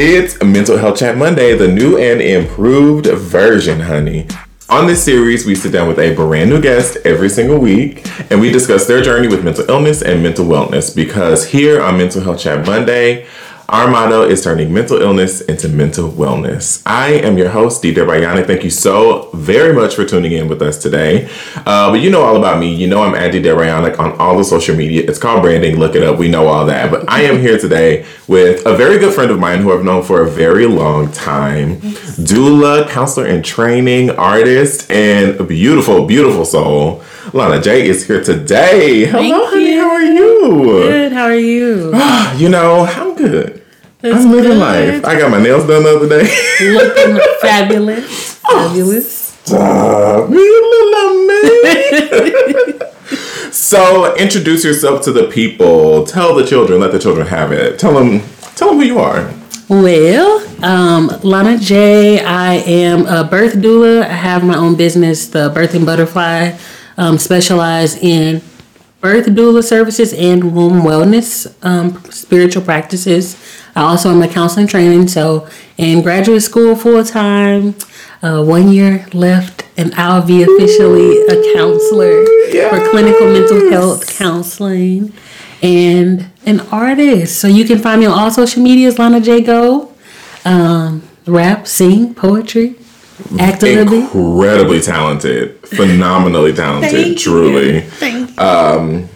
[0.00, 4.28] It's Mental Health Chat Monday, the new and improved version, honey.
[4.68, 8.40] On this series, we sit down with a brand new guest every single week and
[8.40, 12.38] we discuss their journey with mental illness and mental wellness because here on Mental Health
[12.38, 13.26] Chat Monday,
[13.70, 16.82] our motto is turning mental illness into mental wellness.
[16.86, 18.46] I am your host, Dee Bayani.
[18.46, 21.28] Thank you so very much for tuning in with us today.
[21.66, 22.74] Uh, but you know all about me.
[22.74, 25.02] You know I'm Andy Derayanic on all the social media.
[25.06, 25.78] It's called branding.
[25.78, 26.18] Look it up.
[26.18, 26.90] We know all that.
[26.90, 30.02] But I am here today with a very good friend of mine who I've known
[30.02, 31.76] for a very long time.
[32.16, 37.02] Doula, counselor in training, artist, and a beautiful, beautiful soul.
[37.34, 39.04] Lana J is here today.
[39.04, 39.72] Hello, Thank honey.
[39.74, 39.80] you.
[39.82, 40.48] How are you?
[40.64, 41.12] Good.
[41.12, 41.92] How are you?
[42.38, 43.57] You know, I'm good.
[44.00, 44.58] That's I'm living good.
[44.58, 45.04] life.
[45.04, 46.72] I got my nails done the other day.
[46.72, 48.36] Looking fabulous.
[48.38, 49.36] Fabulous.
[49.44, 50.88] Stop, you little
[53.50, 56.04] so, introduce yourself to the people.
[56.06, 56.80] Tell the children.
[56.80, 57.78] Let the children have it.
[57.78, 58.20] Tell them.
[58.54, 59.32] Tell them who you are.
[59.68, 62.20] Well, um, Lana J.
[62.24, 64.02] I am a birth doula.
[64.02, 66.56] I have my own business, the Birthing Butterfly.
[66.96, 68.42] Um, specialize in
[69.00, 73.36] birth doula services and womb wellness um, spiritual practices.
[73.76, 77.74] I also am a counseling training, so in graduate school full time.
[78.20, 82.24] Uh, one year left, and I'll be officially a counselor
[82.68, 85.12] for clinical mental health counseling
[85.62, 87.38] and an artist.
[87.38, 89.94] So you can find me on all social medias, Lana J Go.
[90.44, 92.74] Um, rap, sing, poetry,
[93.38, 94.14] act a little bit.
[94.14, 95.58] Incredibly talented.
[95.66, 96.90] Phenomenally talented.
[96.90, 97.14] Thank you.
[97.16, 97.80] truly.
[97.80, 99.08] Thank you.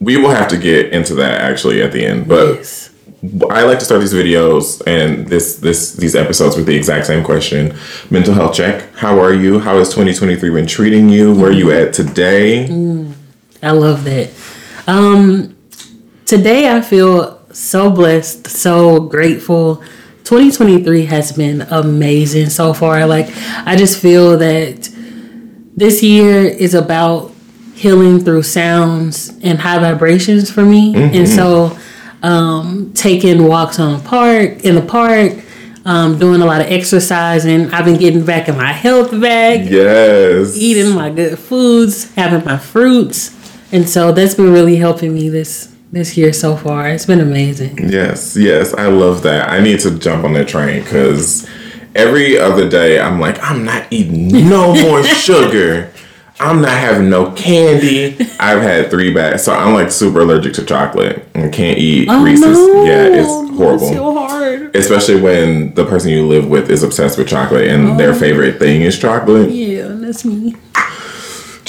[0.00, 2.56] We will have to get into that actually at the end, but.
[2.56, 2.90] Yes.
[3.48, 7.24] I like to start these videos and this this these episodes with the exact same
[7.24, 7.74] question.
[8.10, 8.94] Mental health check.
[8.96, 9.58] How are you?
[9.60, 11.34] How has 2023 been treating you?
[11.34, 12.64] Where are you at today?
[13.62, 14.30] I love that.
[14.86, 15.56] Um,
[16.26, 19.82] today I feel so blessed, so grateful.
[20.24, 23.06] 2023 has been amazing so far.
[23.06, 23.28] Like
[23.66, 24.88] I just feel that
[25.76, 27.32] this year is about
[27.74, 30.94] healing through sounds and high vibrations for me.
[30.94, 31.76] And so
[32.22, 35.32] um taking walks on the park in the park,
[35.84, 37.70] um, doing a lot of exercising.
[37.72, 40.56] I've been getting back in my health back Yes.
[40.56, 43.30] eating my good foods, having my fruits,
[43.72, 46.88] and so that's been really helping me this this year so far.
[46.88, 47.90] It's been amazing.
[47.90, 49.48] Yes, yes, I love that.
[49.48, 51.48] I need to jump on that train because
[51.94, 55.92] every other day I'm like, I'm not eating no more sugar.
[56.40, 58.16] I'm not having no candy.
[58.40, 62.24] I've had three bags, so I'm like super allergic to chocolate and can't eat oh,
[62.24, 62.58] Reese's.
[62.86, 63.86] Yeah, it's horrible.
[63.86, 64.76] It's so hard.
[64.76, 68.18] Especially when the person you live with is obsessed with chocolate and their oh.
[68.18, 69.50] favorite thing is chocolate.
[69.50, 70.56] Yeah, that's me.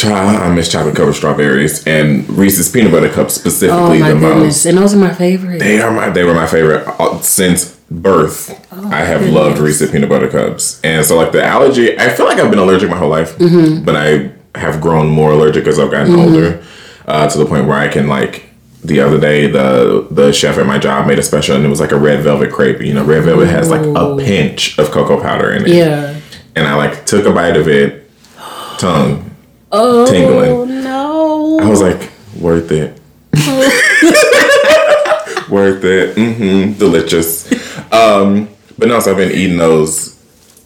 [0.10, 4.20] Child, I miss chocolate covered strawberries and Reese's peanut butter cups Oh specifically my the
[4.20, 4.66] goodness, most.
[4.66, 5.60] and those are my favorite.
[5.60, 8.50] They are my they were my favorite uh, since birth.
[8.72, 9.36] I have goodness.
[9.36, 12.60] loved Reese's peanut butter cups, and so like the allergy, I feel like I've been
[12.60, 13.38] allergic my whole life,
[13.86, 16.64] but I have grown more allergic as I've gotten older,
[17.08, 18.50] uh, to the point where I can like.
[18.84, 21.80] The other day, the the chef at my job made a special, and it was
[21.80, 22.82] like a red velvet crepe.
[22.82, 26.20] You know, red velvet has like a pinch of cocoa powder in it, Yeah.
[26.56, 28.08] and I like took a bite of it,
[28.78, 29.25] tongue
[29.78, 30.84] Oh tingling.
[30.84, 31.60] no.
[31.60, 33.00] I was like, worth it.
[35.50, 36.16] worth it.
[36.16, 36.80] Mm-hmm.
[36.80, 37.52] Delicious.
[37.92, 40.14] Um, but no, so I've been eating those.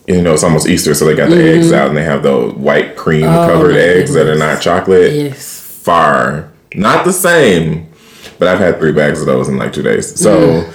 [0.08, 2.56] You know, it's almost Easter, so they got the eggs out and they have those
[2.56, 5.14] white cream covered my eggs that are not chocolate.
[5.14, 5.60] Yes.
[5.84, 6.52] Far.
[6.74, 7.88] Not the same.
[8.40, 10.20] But I've had three bags of those in like two days.
[10.20, 10.68] So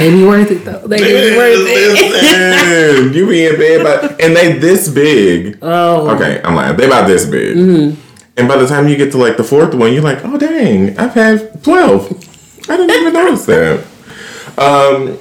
[0.00, 0.86] They be worth it though.
[0.88, 3.14] They be worth it.
[3.14, 5.58] you be in bed but and they this big.
[5.60, 6.08] Oh.
[6.16, 6.74] Okay, I'm lying.
[6.78, 7.54] They about this big.
[7.54, 8.00] Mm-hmm.
[8.38, 10.98] And by the time you get to like the fourth one, you're like, oh dang,
[10.98, 12.10] I've had twelve.
[12.70, 13.84] I didn't even notice that.
[14.56, 15.18] Um,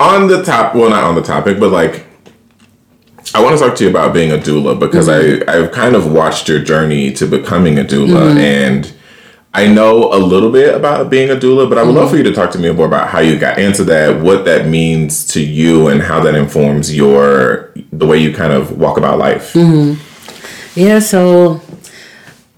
[0.00, 2.06] on the top, well, not on the topic, but like,
[3.34, 5.50] I want to talk to you about being a doula because mm-hmm.
[5.50, 8.38] I I've kind of watched your journey to becoming a doula, mm-hmm.
[8.38, 8.95] and
[9.56, 12.22] I know a little bit about being a doula, but I would love for you
[12.24, 15.40] to talk to me more about how you got into that, what that means to
[15.40, 19.54] you, and how that informs your the way you kind of walk about life.
[20.74, 21.62] Yeah, so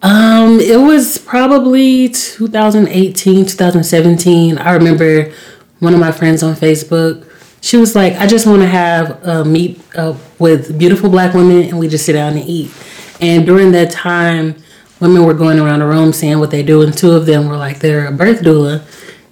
[0.02, 4.58] um it was probably 2018, 2017.
[4.58, 5.32] I remember
[5.78, 7.24] one of my friends on Facebook,
[7.60, 11.62] she was like, I just want to have a meet up with beautiful black women
[11.62, 12.72] and we just sit down and eat.
[13.20, 14.56] And during that time,
[15.00, 17.56] women were going around the room saying what they do, and two of them were
[17.56, 18.82] like, they're a birth doula.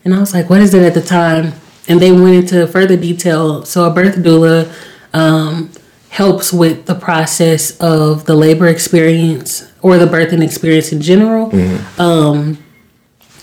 [0.04, 1.52] And I was like, what is it at the time?
[1.88, 3.64] And they went into further detail.
[3.64, 4.72] So a birth doula
[5.12, 5.70] um,
[6.10, 11.50] helps with the process of the labor experience or the birthing experience in general.
[11.98, 12.58] Um,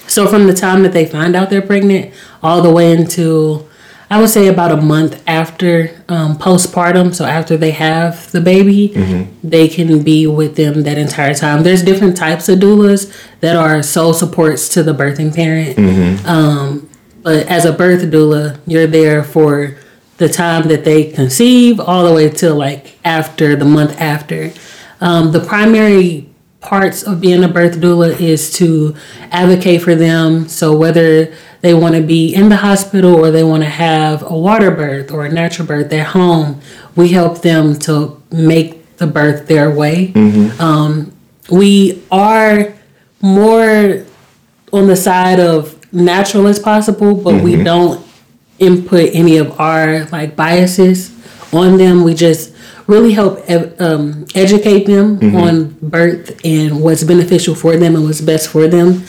[0.07, 3.67] So from the time that they find out they're pregnant, all the way until
[4.09, 8.89] I would say about a month after um, postpartum, so after they have the baby,
[8.89, 9.47] mm-hmm.
[9.47, 11.63] they can be with them that entire time.
[11.63, 15.77] There's different types of doulas that are sole supports to the birthing parent.
[15.77, 16.25] Mm-hmm.
[16.27, 16.89] Um,
[17.23, 19.77] but as a birth doula, you're there for
[20.17, 24.51] the time that they conceive all the way till like after the month after.
[25.01, 26.32] Um, the primary
[26.63, 28.95] parts of being a birth doula is to
[29.31, 30.47] advocate for them.
[30.47, 34.37] So whether they want to be in the hospital or they want to have a
[34.37, 36.61] water birth or a natural birth at home,
[36.95, 40.13] we help them to make the birth their way.
[40.13, 40.61] Mm-hmm.
[40.61, 41.13] Um,
[41.51, 42.73] we are
[43.21, 44.05] more
[44.71, 47.43] on the side of natural as possible, but mm-hmm.
[47.43, 48.05] we don't
[48.59, 51.11] input any of our like biases
[51.53, 52.03] on them.
[52.03, 52.52] We just
[52.87, 53.39] really help
[53.79, 55.35] um, educate them mm-hmm.
[55.35, 59.03] on birth and what's beneficial for them and what's best for them.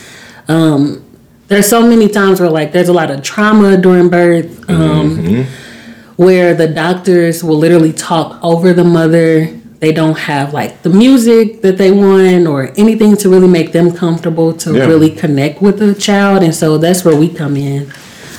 [0.47, 1.03] Um,
[1.47, 6.21] there's so many times where like there's a lot of trauma during birth um, mm-hmm.
[6.21, 9.47] where the doctors will literally talk over the mother
[9.79, 13.91] they don't have like the music that they want or anything to really make them
[13.91, 14.85] comfortable to yeah.
[14.85, 17.91] really connect with the child and so that's where we come in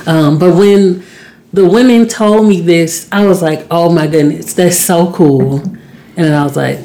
[0.07, 1.03] um, but when
[1.57, 6.15] the women told me this i was like oh my goodness that's so cool and
[6.15, 6.79] then i was like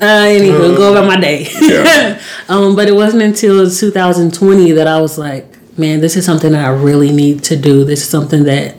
[0.00, 1.48] I ain't even go about my day.
[1.60, 2.22] Yeah.
[2.48, 6.64] um, but it wasn't until 2020 that I was like, man, this is something that
[6.64, 7.84] I really need to do.
[7.84, 8.76] This is something that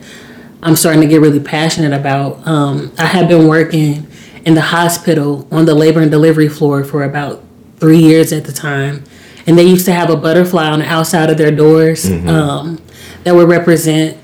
[0.62, 2.46] I'm starting to get really passionate about.
[2.46, 4.06] Um, I had been working
[4.46, 7.44] in the hospital on the labor and delivery floor for about
[7.76, 9.04] three years at the time.
[9.46, 12.28] And they used to have a butterfly on the outside of their doors mm-hmm.
[12.28, 12.82] um,
[13.24, 14.16] that would represent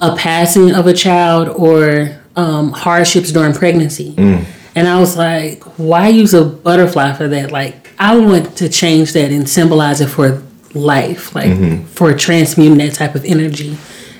[0.00, 4.14] a passing of a child or um, hardships during pregnancy.
[4.14, 4.44] Mm.
[4.74, 7.50] And I was like, why use a butterfly for that?
[7.50, 10.42] Like, I want to change that and symbolize it for
[10.74, 11.84] life, like mm-hmm.
[11.86, 13.76] for transmuting that type of energy.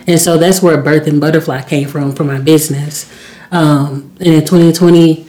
[0.08, 3.12] And so that's where Birthing Butterfly came from for my business.
[3.50, 5.26] Um, and in 2020,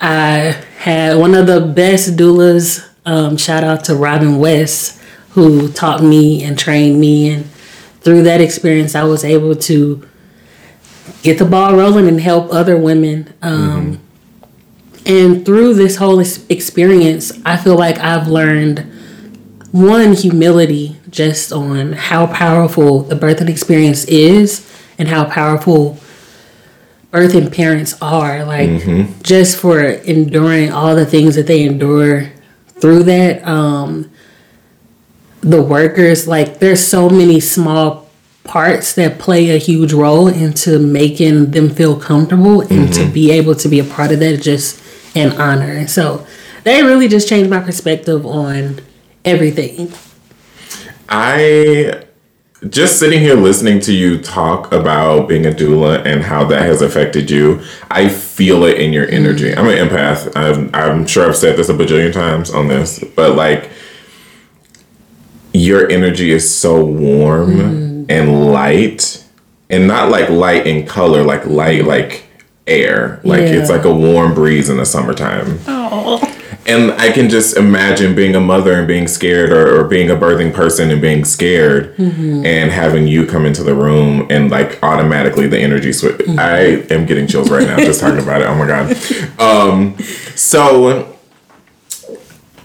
[0.00, 2.88] I had one of the best doulas.
[3.04, 5.00] Um, shout out to Robin West,
[5.30, 7.30] who taught me and trained me.
[7.34, 7.50] And
[8.04, 10.06] through that experience, I was able to
[11.22, 13.32] get the ball rolling and help other women.
[13.42, 14.00] Um, mm-hmm.
[15.06, 18.90] And through this whole experience, I feel like I've learned
[19.70, 25.98] one humility just on how powerful the birthing experience is and how powerful
[27.10, 29.22] birthing parents are like mm-hmm.
[29.22, 32.28] just for enduring all the things that they endure
[32.80, 34.10] through that um
[35.44, 38.08] the workers like there's so many small
[38.44, 42.92] parts that play a huge role into making them feel comfortable and mm-hmm.
[42.92, 44.82] to be able to be a part of that is just
[45.14, 46.26] an honor so
[46.64, 48.80] they really just changed my perspective on
[49.24, 49.92] everything
[51.10, 52.02] i
[52.70, 56.80] just sitting here listening to you talk about being a doula and how that has
[56.80, 59.50] affected you, I feel it in your energy.
[59.50, 59.58] Mm-hmm.
[59.58, 60.32] I'm an empath.
[60.34, 63.70] I'm, I'm sure I've said this a bajillion times on this, but like
[65.54, 68.06] your energy is so warm mm.
[68.10, 69.24] and light,
[69.70, 72.26] and not like light in color, like light, like
[72.66, 73.20] air.
[73.24, 73.60] Like yeah.
[73.60, 75.58] it's like a warm breeze in the summertime.
[75.66, 76.34] Oh
[76.66, 80.16] and I can just imagine being a mother and being scared, or, or being a
[80.16, 82.44] birthing person and being scared, mm-hmm.
[82.44, 86.18] and having you come into the room and like automatically the energy switch.
[86.18, 86.38] Mm-hmm.
[86.38, 88.46] I am getting chills right now just talking about it.
[88.46, 88.96] Oh my god.
[89.44, 89.98] Um,
[90.36, 91.16] so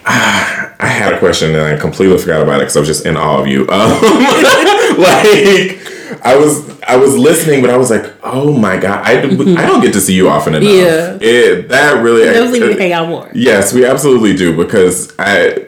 [0.05, 0.68] uh,
[1.00, 3.39] had a question and I completely forgot about it because I was just in awe
[3.39, 3.68] of you.
[3.79, 3.91] Um,
[5.00, 5.79] like
[6.24, 9.58] I was I was listening, but I was like, oh my god, I, mm-hmm.
[9.58, 10.70] I don't get to see you often enough.
[10.70, 12.24] Yeah, it that really.
[12.25, 13.29] Definitely need to hang out more.
[13.34, 15.65] Yes, we absolutely do because I.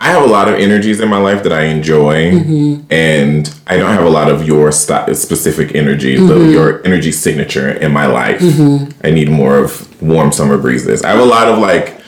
[0.00, 2.92] I have a lot of energies in my life that I enjoy, mm-hmm.
[2.92, 6.26] and I don't have a lot of your st- specific energy, mm-hmm.
[6.26, 8.40] the, your energy signature in my life.
[8.40, 8.90] Mm-hmm.
[9.06, 11.04] I need more of warm summer breezes.
[11.04, 12.00] I have a lot of like,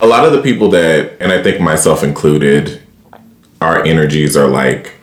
[0.00, 2.82] a lot of the people that, and I think myself included,
[3.60, 4.94] our energies are like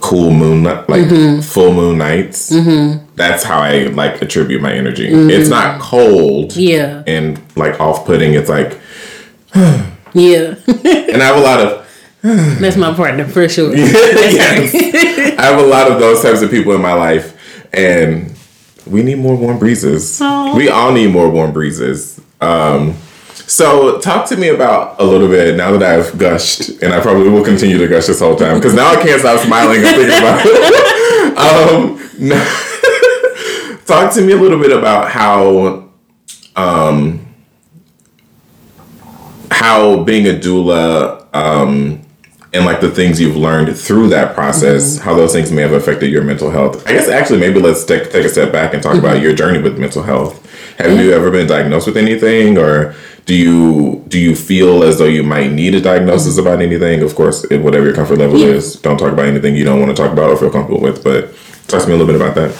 [0.00, 1.40] cool moon like mm-hmm.
[1.40, 3.04] full moon nights mm-hmm.
[3.16, 5.28] that's how i like attribute my energy mm-hmm.
[5.28, 8.78] it's not cold yeah and like off-putting it's like
[10.14, 11.84] yeah and i have a lot of
[12.60, 14.74] that's my partner for sure yes.
[15.38, 18.32] i have a lot of those types of people in my life and
[18.86, 20.56] we need more warm breezes Aww.
[20.56, 22.94] we all need more warm breezes um
[23.46, 27.28] so, talk to me about a little bit now that I've gushed, and I probably
[27.30, 30.18] will continue to gush this whole time because now I can't stop smiling and thinking
[30.18, 32.18] about it.
[33.78, 35.88] um, talk to me a little bit about how,
[36.56, 37.24] um,
[39.50, 42.00] how being a doula um,
[42.52, 45.04] and like the things you've learned through that process, Mm-hmm.
[45.04, 46.86] how those things may have affected your mental health.
[46.86, 49.04] I guess actually maybe let's take, take a step back and talk Mm-hmm.
[49.04, 50.44] about your journey with mental health.
[50.78, 52.94] Have you ever been diagnosed with anything, or
[53.28, 57.02] do you do you feel as though you might need a diagnosis about anything?
[57.02, 58.48] Of course, if whatever your comfort level Mm-hmm.
[58.48, 58.54] Yeah.
[58.56, 61.04] is, don't talk about anything you don't want to talk about or feel comfortable with.
[61.04, 61.34] But
[61.68, 62.50] talk to me a little bit about that.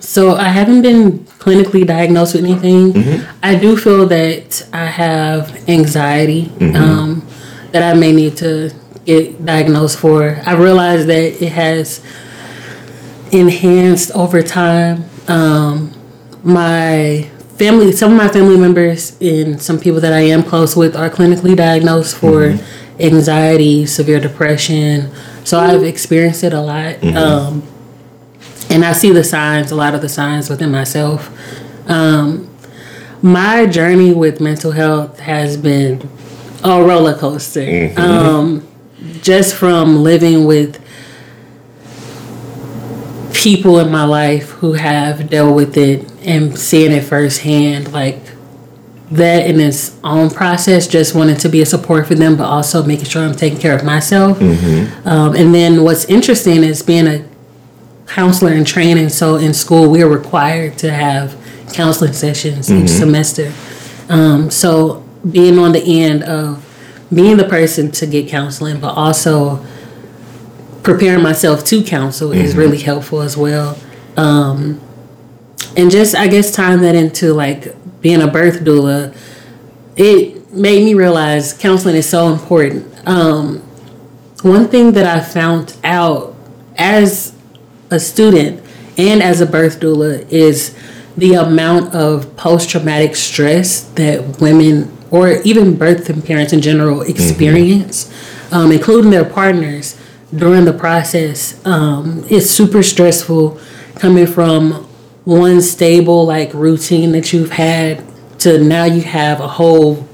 [0.00, 3.24] So I haven't been clinically diagnosed with anything.
[3.42, 7.24] I do feel that I have anxiety um,
[7.72, 8.70] that I may need to
[9.06, 10.40] get diagnosed for.
[10.44, 12.04] I realize that it has
[13.32, 15.04] enhanced over time.
[15.28, 15.92] Um,
[16.44, 17.28] my
[17.62, 21.08] family, some of my family members, and some people that I am close with are
[21.08, 22.58] clinically diagnosed for
[22.98, 25.12] anxiety, severe depression.
[25.44, 27.02] So I've experienced it a lot.
[27.16, 27.62] Um,
[28.68, 31.30] and I see the signs, a lot of the signs within myself.
[31.88, 32.48] Um,
[33.22, 36.10] my journey with mental health has been
[36.64, 37.92] a roller coaster.
[37.96, 38.66] Um,
[39.20, 40.80] just from living with
[43.42, 48.18] people in my life who have dealt with it and seeing it firsthand, like
[49.10, 52.82] that in its own process, just wanting to be a support for them, but also
[52.84, 54.40] making sure I'm taking care of myself.
[55.06, 57.28] Um, and then what's interesting is being a
[58.06, 59.08] counselor in training.
[59.10, 61.36] So in school, we are required to have
[61.74, 63.52] counseling sessions each semester.
[64.08, 66.64] Um, so being on the end of
[67.12, 69.64] being the person to get counseling, but also
[70.82, 73.78] preparing myself to counsel is really helpful as well.
[74.16, 74.80] Um,
[75.76, 79.16] and just, I guess, tying that into like being a birth doula,
[79.96, 82.86] it made me realize counseling is so important.
[83.08, 83.58] Um,
[84.42, 86.34] one thing that I found out
[86.76, 87.34] as
[87.90, 88.62] a student
[88.98, 90.76] and as a birth doula is
[91.16, 98.10] the amount of post traumatic stress that women or even birthing parents in general experience,
[98.50, 99.98] um, including their partners
[100.34, 101.64] during the process.
[101.66, 103.60] Um, it's super stressful
[103.96, 104.72] coming from
[105.24, 108.02] one stable like routine that you've had
[108.40, 110.08] to now you have a whole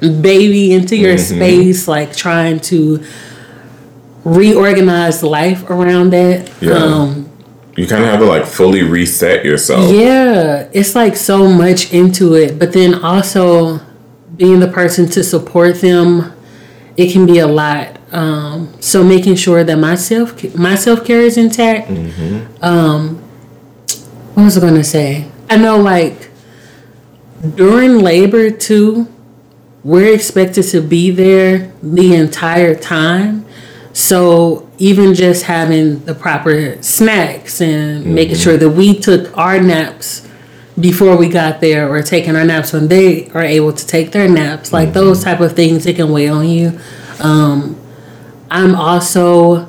[0.00, 3.04] baby into your space, like trying to
[4.24, 6.50] reorganize life around that.
[6.60, 6.72] Yeah.
[6.72, 7.30] Um,
[7.76, 9.92] You kind of have to like fully reset yourself.
[9.92, 13.80] yeah, it's like so much into it, but then also
[14.36, 16.32] being the person to support them,
[16.96, 17.98] it can be a lot.
[18.14, 21.90] Um, so making sure that my self my self care is intact.
[22.62, 23.16] Um,
[24.34, 25.28] what was I gonna say?
[25.50, 26.30] I know like
[27.56, 29.08] during labor too,
[29.82, 33.44] we're expected to be there the entire time.
[33.92, 40.26] So even just having the proper snacks and making sure that we took our naps
[40.80, 44.28] before we got there or taking our naps when they are able to take their
[44.28, 46.78] naps, like those type of things, it can weigh on you.
[47.20, 47.76] Um,
[48.54, 49.68] I'm also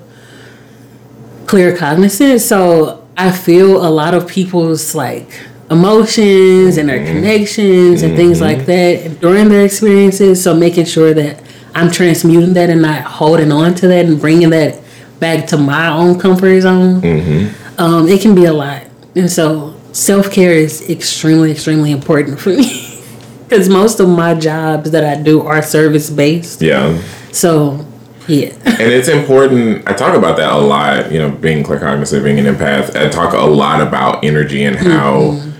[1.45, 5.27] claircognizant, so I feel a lot of people's like
[5.71, 7.07] emotions and their mm-hmm.
[7.07, 9.07] connections and things like mm-hmm.
[9.07, 10.43] that during their experiences.
[10.43, 11.41] So making sure that
[11.73, 14.79] I'm transmuting that and not holding on to that and bringing that
[15.19, 17.01] back to my own comfort zone.
[17.01, 17.81] Mm-hmm.
[17.81, 18.83] Um, it can be a lot,
[19.15, 23.01] and so self care is extremely, extremely important for me
[23.49, 26.61] because most of my jobs that I do are service based.
[26.61, 27.01] Yeah.
[27.31, 27.83] So,
[28.27, 28.53] yeah.
[28.65, 29.87] and it's important.
[29.87, 31.11] I talk about that a lot.
[31.11, 32.95] You know, being claircognizant, being an empath.
[32.95, 35.51] I talk a lot about energy and how Mm-hmm.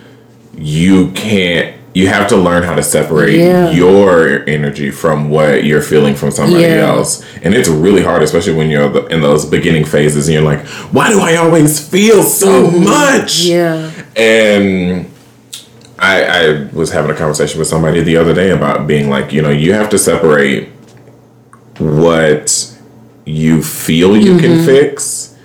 [0.57, 1.75] you can't.
[1.93, 3.72] You have to learn how to separate Yeah.
[3.72, 6.88] your energy from what you're feeling from somebody Yeah.
[6.91, 10.65] else, and it's really hard, especially when you're in those beginning phases, and you're like,
[10.91, 13.50] "Why do I always feel so much?" Mm-hmm.
[13.50, 13.91] Yeah.
[14.22, 15.05] And
[15.98, 19.41] I, I was having a conversation with somebody the other day about being like, you
[19.41, 20.67] know, you have to separate
[21.79, 22.72] what
[23.25, 24.65] you feel you can Mm-hmm.
[24.65, 25.36] fix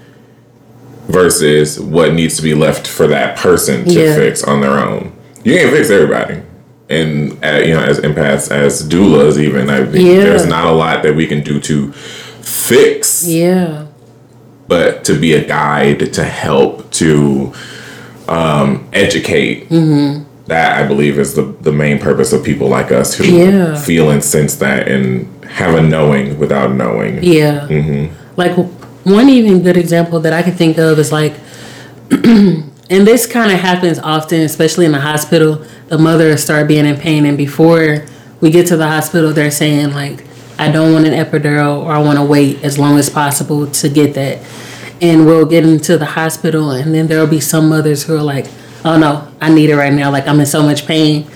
[1.09, 4.15] versus what needs to be left for that person to Yeah.
[4.15, 5.13] fix on their own.
[5.43, 6.41] You can't fix everybody.
[6.89, 10.25] And uh, you know, as empaths, as doulas, even I think Yeah.
[10.25, 13.87] there's not a lot that we can do to fix Yeah.
[14.69, 17.53] but to be a guide to help to
[18.29, 20.25] um, educate Mm-hmm.
[20.50, 23.75] That i believe is the, the main purpose of people like us who Yeah.
[23.88, 25.26] feel and sense that and
[25.59, 27.66] have a knowing without knowing Yeah.
[27.76, 28.02] Mm-hmm.
[28.42, 28.54] Like
[29.19, 31.35] one even good example that I can think of is like,
[32.11, 35.64] and this kind of happens often, especially in the hospital.
[35.88, 38.04] The mother start being in pain, and before
[38.40, 40.25] we get to the hospital, they're saying like,
[40.59, 43.88] "I don't want an epidural, or I want to wait as long as possible to
[43.88, 44.38] get that."
[45.02, 48.47] And we'll get into the hospital, and then there'll be some mothers who are like,
[48.85, 50.11] "Oh no, I need it right now.
[50.11, 51.27] Like I'm in so much pain,"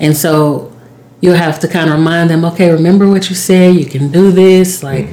[0.00, 0.72] and so
[1.20, 3.74] you'll have to kind of remind them, okay, remember what you said.
[3.74, 4.82] You can do this.
[4.82, 5.08] Like.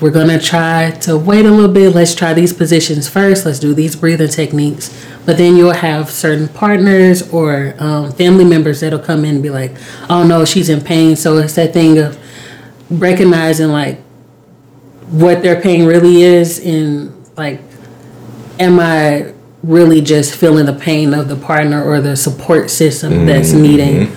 [0.00, 1.94] We're gonna try to wait a little bit.
[1.94, 3.46] Let's try these positions first.
[3.46, 4.90] Let's do these breathing techniques.
[5.24, 9.50] But then you'll have certain partners or um, family members that'll come in and be
[9.50, 9.76] like,
[10.10, 12.18] "Oh no, she's in pain." So it's that thing of
[12.90, 14.00] recognizing like
[15.10, 17.60] what their pain really is, and like,
[18.58, 19.32] am I
[19.64, 23.62] really just feeling the pain of the partner or the support system that's mm-hmm.
[23.62, 24.16] needing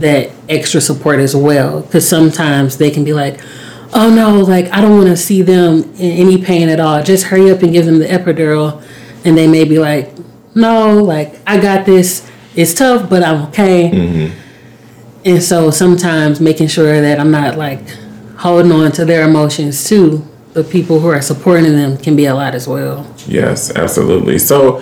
[0.00, 1.82] that extra support as well?
[1.82, 3.40] Because sometimes they can be like,
[3.92, 7.02] "Oh no, like I don't want to see them in any pain at all.
[7.02, 8.82] Just hurry up and give them the epidural,"
[9.24, 10.12] and they may be like,
[10.54, 12.28] "No, like I got this.
[12.54, 14.38] It's tough, but I'm okay." Mm-hmm.
[15.24, 17.88] And so sometimes making sure that I'm not like
[18.38, 20.26] holding on to their emotions too.
[20.52, 23.06] The people who are supporting them can be a lot as well.
[23.26, 24.38] Yes, absolutely.
[24.38, 24.78] So,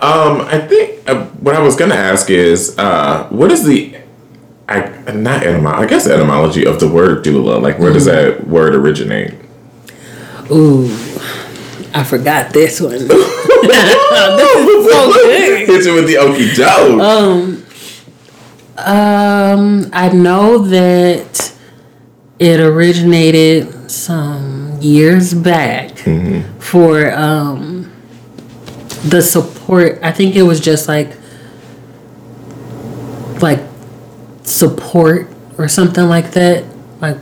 [0.00, 3.96] um, I think uh, what I was going to ask is, uh, what is the,
[4.68, 4.80] I
[5.12, 7.62] not etymology, I guess etymology of the word doula?
[7.62, 9.34] Like, where does that word originate?
[10.50, 10.86] Ooh,
[11.94, 12.92] I forgot this one.
[13.62, 15.66] this is so good.
[15.68, 17.62] Hit you with the okie doke.
[18.78, 21.52] Um, I know that
[22.40, 24.51] it originated some
[24.82, 25.96] years back
[26.58, 27.92] for um
[29.04, 29.98] the support.
[30.02, 31.16] I think it was just like
[33.40, 33.60] like
[34.42, 36.64] support or something like that,
[37.00, 37.18] like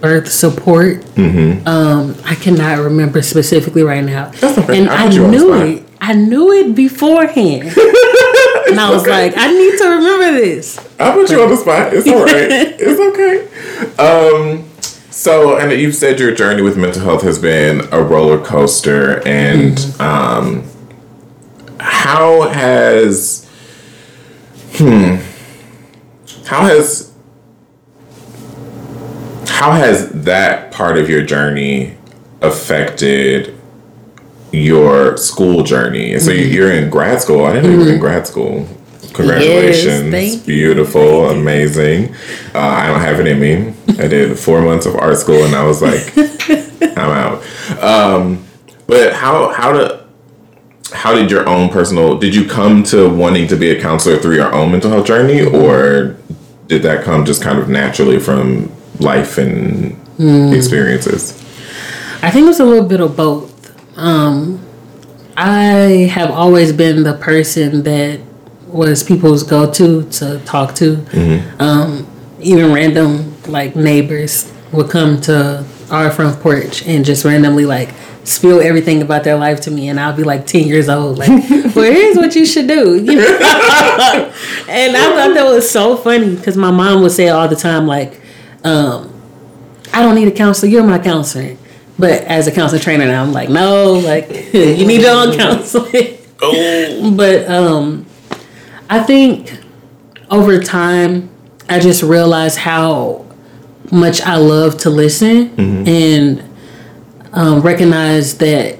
[0.00, 1.04] birth support.
[1.18, 4.78] Um, I cannot remember specifically right now, okay.
[4.78, 5.88] and I I, put you on the knew it.
[6.00, 7.74] I knew it beforehand.
[8.66, 9.26] And I was okay.
[9.26, 10.78] like, I need to remember this.
[10.98, 11.92] I put you on the spot.
[11.92, 12.34] It's all right.
[12.80, 14.56] it's okay.
[14.56, 14.64] Um,
[15.14, 19.78] so, and you've said your journey with mental health has been a roller coaster, and
[20.00, 20.64] um,
[21.78, 23.48] how has,
[24.72, 25.16] hmm,
[26.46, 27.12] how has,
[29.48, 31.96] how has that part of your journey
[32.40, 33.56] affected
[34.52, 36.18] your school journey?
[36.18, 37.44] So you- you're in grad school.
[37.44, 38.66] I didn't know you were in grad school.
[39.14, 40.36] Congratulations.
[40.36, 40.42] you.
[40.44, 42.14] Beautiful, amazing.
[42.54, 43.74] Uh, I don't have it in me.
[43.98, 46.12] I did four months of art school and I was like,
[46.98, 47.82] I'm out.
[47.82, 48.44] Um,
[48.86, 50.04] but how how to
[50.92, 54.34] how did your own personal did you come to wanting to be a counselor through
[54.36, 56.16] your own mental health journey or
[56.66, 59.92] did that come just kind of naturally from life and
[60.54, 61.32] experiences?
[62.22, 63.52] I think it was a little bit of both.
[63.98, 64.64] Um,
[65.36, 68.20] I have always been the person that
[68.74, 70.96] was people's go to to talk to.
[71.58, 72.06] Um,
[72.40, 77.90] even random like neighbors would come to our front porch and just randomly like
[78.24, 81.28] spill everything about their life to me and I'll be like 10 years old like
[81.76, 83.26] well here's what you should do you know?
[84.68, 87.86] and I thought that was so funny because my mom would say all the time
[87.86, 88.20] like
[88.64, 89.14] um,
[89.92, 90.70] I don't need a counselor.
[90.70, 91.56] You're my counselor.
[91.98, 96.18] But as a counselor trainer now, I'm like, no, like you need your own counseling.
[97.16, 98.06] but um,
[98.94, 99.58] I think
[100.30, 101.28] over time,
[101.68, 103.26] I just realized how
[103.90, 105.50] much I love to listen
[105.88, 106.48] and
[107.32, 108.78] um, recognize that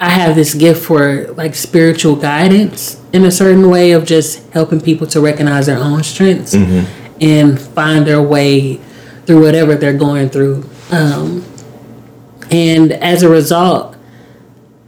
[0.00, 4.80] I have this gift for like spiritual guidance in a certain way of just helping
[4.80, 6.54] people to recognize their own strengths
[7.20, 8.76] and find their way
[9.26, 10.64] through whatever they're going through.
[10.92, 11.44] Um,
[12.52, 13.96] and as a result,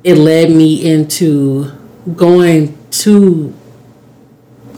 [0.04, 1.72] it led me into
[2.14, 3.52] going to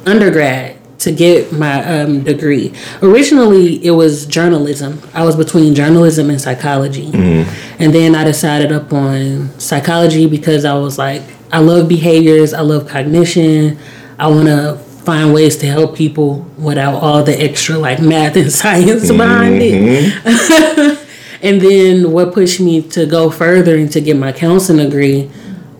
[0.06, 2.72] undergrad to get my um, degree.
[3.02, 5.00] Originally, it was journalism.
[5.12, 7.10] I was between journalism and psychology.
[7.12, 12.62] And then I decided up on psychology because I was like, I love behaviors, I
[12.62, 13.78] love cognition,
[14.18, 18.50] I want to find ways to help people without all the extra like math and
[18.60, 20.98] science behind it.
[21.42, 25.30] and then what pushed me to go further and to get my counseling degree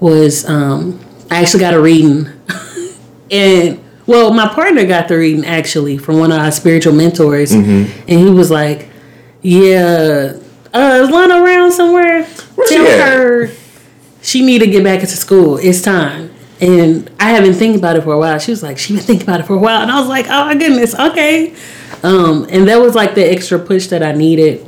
[0.00, 2.28] was um, I actually got a reading.
[3.30, 7.52] and well, my partner got the reading actually from one of our spiritual mentors.
[7.52, 8.88] And he was like,
[9.42, 10.38] Yeah,
[10.72, 12.24] uh, is Lana around somewhere?
[12.24, 13.50] Where's she Tell at?" her
[14.24, 15.58] she need to get back into school.
[15.58, 16.32] It's time.
[16.60, 18.38] And I have been thinking about it for a while.
[18.38, 19.82] She was like, she been thinking about it for a while.
[19.82, 21.54] And I was like, oh my goodness, okay.
[22.02, 24.66] Um, and that was like the extra push that I needed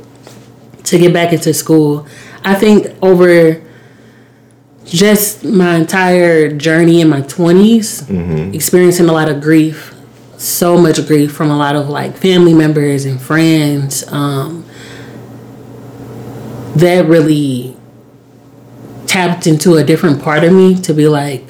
[0.83, 2.07] to get back into school.
[2.43, 3.66] I think over
[4.87, 8.09] just my entire journey in my 20s,
[8.55, 9.93] experiencing a lot of grief,
[10.37, 14.07] so much grief from a lot of like family members and friends.
[14.11, 14.65] Um,
[16.75, 17.75] that really
[19.07, 21.43] tapped into a different part of me to be like,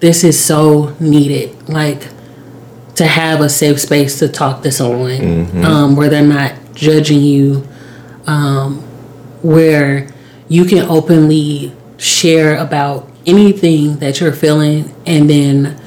[0.00, 1.68] this is so needed.
[1.68, 2.08] Like,
[2.96, 7.66] to have a safe space to talk to someone um, where they're not judging you,
[8.26, 8.78] um,
[9.42, 10.08] where
[10.48, 15.80] you can openly share about anything that you're feeling and then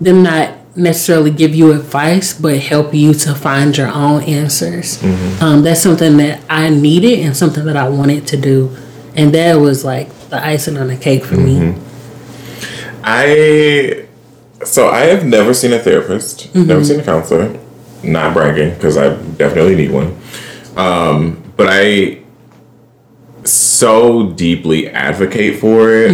[0.00, 5.00] them not necessarily give you advice but help you to find your own answers.
[5.40, 8.76] Um, that's something that i needed and something that i wanted to do.
[9.14, 11.76] And that was like the icing on the cake for me.
[13.04, 14.06] I
[14.64, 17.56] so I have never seen a therapist, never seen a counselor.
[18.02, 20.18] Not bragging because I definitely need one.
[20.76, 22.22] Um, but I
[23.78, 26.12] so deeply advocate for it,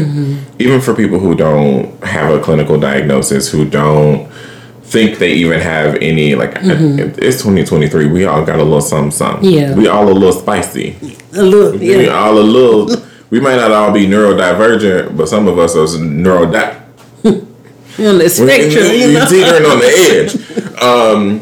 [0.59, 4.31] even for people who don't have a clinical diagnosis, who don't
[4.83, 9.49] think they even have any like it's 2023 we all got a little something something
[9.51, 9.75] Yeah.
[9.75, 10.97] we all a little spicy
[11.33, 15.49] a little we yeah all a little we might not all be neurodivergent but some
[15.49, 16.79] of us are neurodi
[17.25, 19.25] on the spectrum you you know?
[19.27, 20.83] teetering on the edge.
[20.83, 21.41] Um,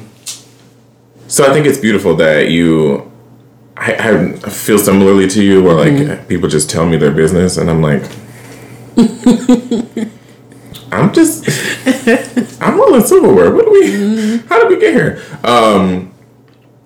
[1.27, 3.10] so I think it's beautiful that you.
[3.83, 3.95] I,
[4.45, 6.27] I feel similarly to you, where like Mm-hmm.
[6.27, 8.03] people just tell me their business, and I'm like,
[10.93, 11.49] I'm just,
[12.61, 13.51] I'm all in silverware.
[13.55, 13.83] What do we?
[13.87, 14.49] Mm-hmm.
[14.49, 15.23] How did we get here?
[15.45, 16.13] Um,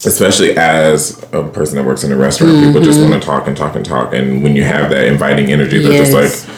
[0.04, 3.56] especially as a person that works in a restaurant, people just want to talk and
[3.56, 6.12] talk and talk, and when you have that inviting energy, they're Yes.
[6.12, 6.56] just like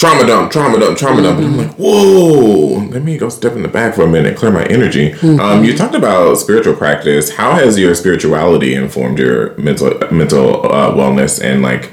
[0.00, 1.38] trauma dump, trauma dump, trauma dump.
[1.38, 4.50] And I'm like, whoa, let me go step in the back for a minute, clear
[4.50, 5.12] my energy.
[5.22, 7.34] Um, you talked about spiritual practice.
[7.34, 11.92] How has your spirituality informed your mental mental uh, wellness and like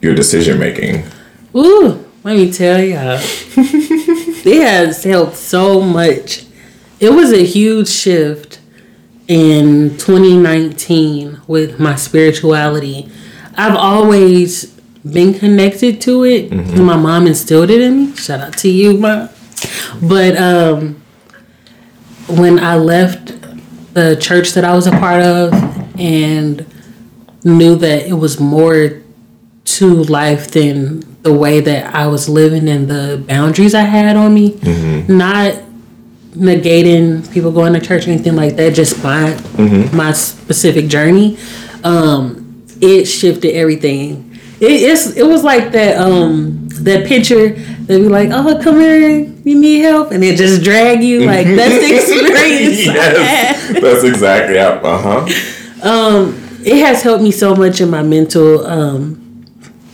[0.00, 1.04] your decision making?
[1.56, 3.18] Ooh, let me tell y'all.
[3.56, 6.46] it has helped so much.
[7.00, 8.60] It was a huge shift
[9.26, 13.10] in 2019 with my spirituality.
[13.56, 16.50] I've always been connected to it.
[16.52, 18.16] My mom instilled it in me.
[18.16, 19.28] Shout out to you, mom.
[20.02, 21.02] But um,
[22.28, 23.32] when I left
[23.94, 25.52] the church that I was a part of
[25.98, 26.64] and
[27.44, 29.02] knew that it was more
[29.64, 34.32] to life than the way that I was living and the boundaries I had on
[34.34, 34.58] me.
[35.08, 35.54] Not
[36.30, 39.38] negating people going to church or anything like that, just my
[39.92, 41.36] my specific journey.
[41.84, 44.29] Um, it shifted everything.
[44.60, 49.08] It, it's it was like that um that picture that be like, oh come here,
[49.44, 52.86] you need help, and it just drag you like that's the experience.
[52.86, 54.58] Yes, that's exactly.
[54.58, 55.26] Uh huh.
[56.64, 59.46] it has helped me so much in my mental um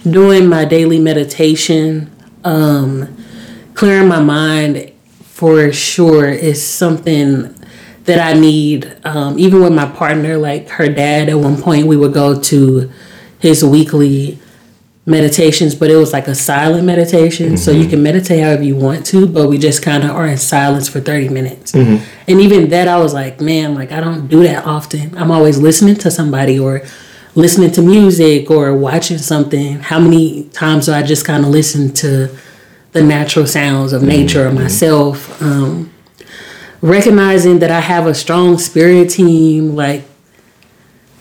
[0.09, 2.11] doing my daily meditation
[2.44, 3.16] um
[3.74, 7.55] clearing my mind for sure is something
[8.05, 11.96] that i need um even with my partner like her dad at one point we
[11.96, 12.90] would go to
[13.40, 14.38] his weekly
[15.07, 17.57] meditations but it was like a silent meditation.
[17.57, 17.90] So you mm-hmm.
[17.90, 21.01] can meditate however you want to but we just kind of are in silence for
[21.01, 21.73] 30 minutes.
[21.73, 22.05] Mm-hmm.
[22.29, 25.16] And even that i was like man like i don't do that often.
[25.16, 26.83] I'm always listening to somebody or
[27.37, 29.79] listening to music or watching something.
[29.79, 32.37] How many times do i just kind of listen to
[32.92, 34.62] the natural sounds of nature or mm-hmm.
[34.62, 35.40] myself?
[35.40, 35.92] Um,
[36.83, 40.05] recognizing that i have a strong spirit team like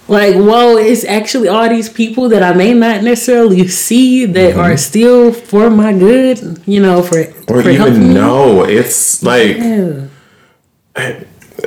[0.08, 4.60] like whoa it's actually all these people that i may not necessarily see that mm-hmm.
[4.60, 9.58] are still for my good you know for Or for even know it's like.
[9.58, 10.08] Yeah.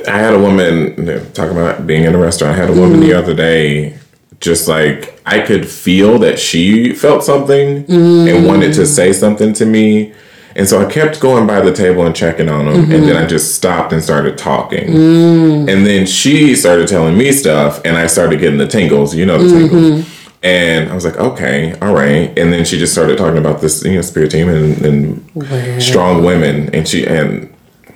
[0.07, 0.95] I had a woman
[1.33, 2.55] talking about being in a restaurant.
[2.55, 3.17] I had a woman the mm-hmm.
[3.17, 3.97] other day,
[4.39, 8.45] just like I could feel that she felt something and mm-hmm.
[8.45, 10.13] wanted to say something to me.
[10.59, 12.83] And so I kept going by the table and checking on them.
[12.83, 13.23] And then mm-hmm.
[13.23, 14.89] I just stopped and started talking.
[14.89, 15.71] Mm.
[15.71, 19.41] And then she started telling me stuff, and I started getting the tingles, you know,
[19.41, 20.05] the tingles.
[20.05, 20.35] Mm-hmm.
[20.43, 22.37] And I was like, okay, all right.
[22.37, 25.79] And then she just started talking about this, you know, spirit team and, and Wow.
[25.79, 26.75] strong women.
[26.75, 27.55] And she, and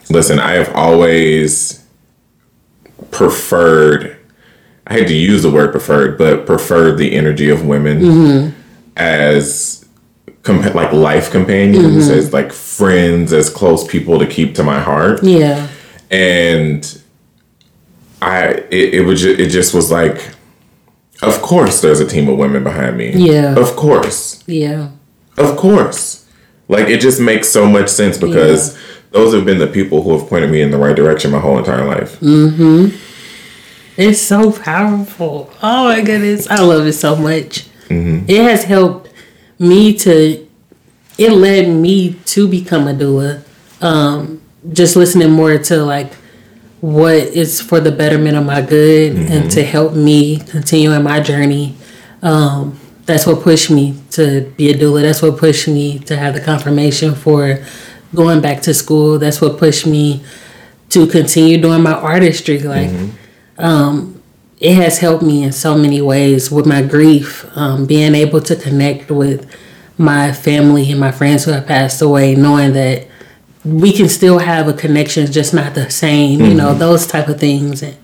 [0.09, 1.85] listen, I have always
[3.11, 4.17] preferred
[4.87, 8.61] I had to use the word preferred, but preferred the energy of women mm-hmm.
[8.97, 9.82] as
[10.43, 15.23] compa- like life companions, as like friends, as close people to keep to my heart.
[15.23, 15.67] yeah
[16.11, 17.01] And
[18.21, 20.29] I, it, it was, just, it just was like,
[21.21, 23.11] of course, there's a team of women behind me.
[23.11, 23.55] Yeah.
[23.57, 24.89] of course, yeah
[25.37, 26.25] of course.
[26.67, 28.77] Like it just makes so much sense because
[29.11, 31.57] those have been the people who have pointed me in the right direction my whole
[31.57, 32.19] entire life.
[32.19, 32.93] Mhm.
[33.97, 35.51] It's so powerful.
[35.61, 36.47] Oh my goodness.
[36.49, 37.67] I love it so much.
[37.89, 39.09] It has helped
[39.59, 40.47] me to,
[41.17, 43.43] it led me to become a doula.
[43.81, 46.13] Um, just listening more to like
[46.79, 51.19] what is for the betterment of my good and to help me continue in my
[51.19, 51.75] journey.
[52.21, 55.01] Um, that's what pushed me to be a doula.
[55.01, 57.63] That's what pushed me to have the confirmation for
[58.15, 59.19] going back to school.
[59.19, 60.23] That's what pushed me
[60.89, 62.59] to continue doing my artistry.
[62.59, 62.91] Like,
[63.57, 64.12] um,
[64.63, 68.55] it has helped me in so many ways with my grief, um, being able to
[68.55, 69.45] connect with
[69.97, 73.05] my family and my friends who have passed away, knowing that
[73.65, 77.41] we can still have a connection, just not the same, you know, those type of
[77.41, 77.83] things.
[77.83, 77.97] And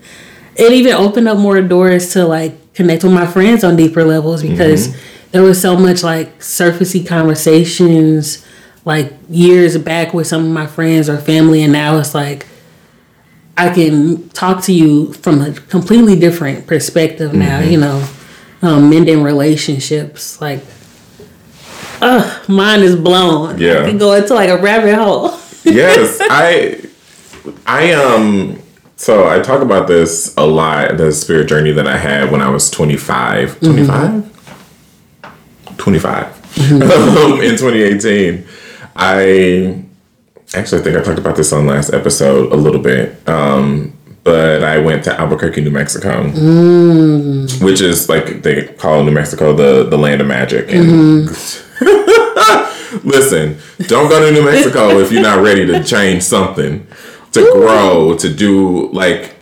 [0.54, 4.42] it even opened up more doors to like connect with my friends on deeper levels
[4.42, 4.94] because
[5.30, 8.46] there was so much like surfacey conversations
[8.84, 11.62] like years back with some of my friends or family.
[11.62, 12.46] And now it's like
[13.56, 18.08] I can talk to you from a completely different perspective now, you know,
[18.62, 20.40] um, mending relationships.
[20.40, 20.62] Like,
[22.00, 23.58] uh, mine is blown.
[23.58, 23.82] Yeah.
[23.82, 25.38] I can go into like a rabbit hole.
[25.64, 26.80] yes, I,
[27.66, 28.62] I um.
[28.96, 30.98] So I talk about this a lot.
[30.98, 33.60] The spirit journey that I had when I was 25.
[33.60, 35.76] 25?
[35.78, 36.72] 25.
[36.72, 36.82] um,
[37.40, 38.46] in 2018,
[38.94, 39.86] I
[40.54, 43.28] actually I think I talked about this on last episode a little bit.
[43.28, 47.62] Um, but I went to Albuquerque, New Mexico, mm.
[47.62, 50.70] which is like they call New Mexico the the land of magic.
[50.70, 51.88] And mm-hmm.
[53.08, 53.58] listen,
[53.88, 56.86] don't go to New Mexico if you're not ready to change something,
[57.32, 59.36] to grow, to do like.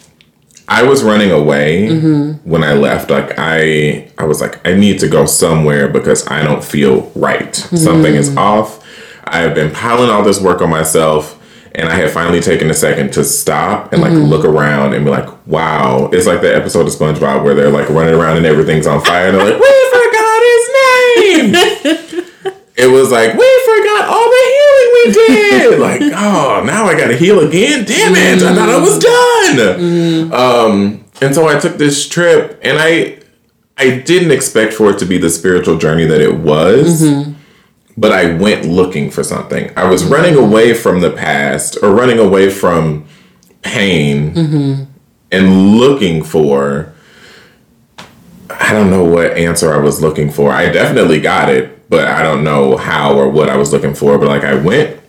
[0.70, 2.48] I was running away mm-hmm.
[2.48, 3.08] when I left.
[3.10, 7.56] Like I, I was like, I need to go somewhere because I don't feel right.
[7.56, 8.36] Something is mm.
[8.36, 8.84] off.
[9.32, 11.34] I have been piling all this work on myself,
[11.74, 14.28] and I had finally taken a second to stop and like mm-hmm.
[14.28, 16.10] look around and be like, wow.
[16.12, 19.28] It's like the episode of SpongeBob where they're like running around and everything's on fire,
[19.28, 22.24] and they're like, we forgot his name.
[22.76, 25.80] it was like we forgot all the healing we did.
[25.80, 27.84] like, oh, now I gotta heal again.
[27.84, 28.42] Damn it!
[28.42, 29.78] I thought I was done.
[29.78, 30.32] Mm-hmm.
[30.32, 33.18] Um, and so I took this trip, and I,
[33.76, 37.02] I didn't expect for it to be the spiritual journey that it was.
[37.02, 37.27] Mm-hmm.
[37.98, 39.72] But I went looking for something.
[39.76, 43.06] I was running away from the past or running away from
[43.62, 44.84] pain mm-hmm.
[45.32, 46.94] and looking for
[48.50, 50.50] I don't know what answer I was looking for.
[50.50, 54.18] I definitely got it, but I don't know how or what I was looking for.
[54.18, 55.00] But like I went,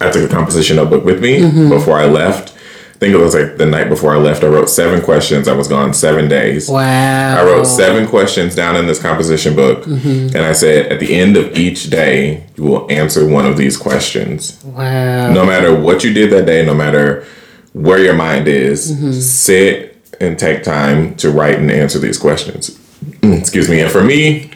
[0.00, 1.68] I took a composition notebook with me mm-hmm.
[1.68, 2.55] before I left.
[2.96, 4.42] I think it was like the night before I left.
[4.42, 5.48] I wrote seven questions.
[5.48, 6.66] I was gone seven days.
[6.66, 7.38] Wow.
[7.38, 10.34] I wrote seven questions down in this composition book, mm-hmm.
[10.34, 13.76] and I said at the end of each day, you will answer one of these
[13.76, 14.64] questions.
[14.64, 15.30] Wow.
[15.30, 17.26] No matter what you did that day, no matter
[17.74, 19.12] where your mind is, mm-hmm.
[19.12, 22.80] sit and take time to write and answer these questions.
[23.22, 23.80] Excuse me.
[23.80, 24.52] And for me,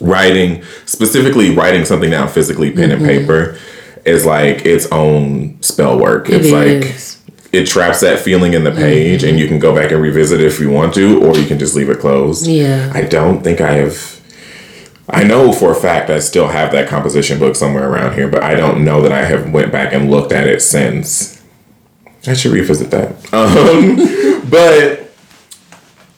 [0.00, 3.26] writing, specifically writing something down physically, pen and mm-hmm.
[3.26, 3.58] paper,
[4.06, 6.30] is like its own spell work.
[6.30, 7.13] It it's like is.
[7.54, 10.46] It traps that feeling in the page, and you can go back and revisit it
[10.46, 12.46] if you want to, or you can just leave it closed.
[12.46, 12.90] Yeah.
[12.94, 14.20] I don't think I have.
[15.08, 18.42] I know for a fact I still have that composition book somewhere around here, but
[18.42, 21.42] I don't know that I have went back and looked at it since.
[22.26, 23.14] I should revisit that.
[23.34, 25.04] Um, but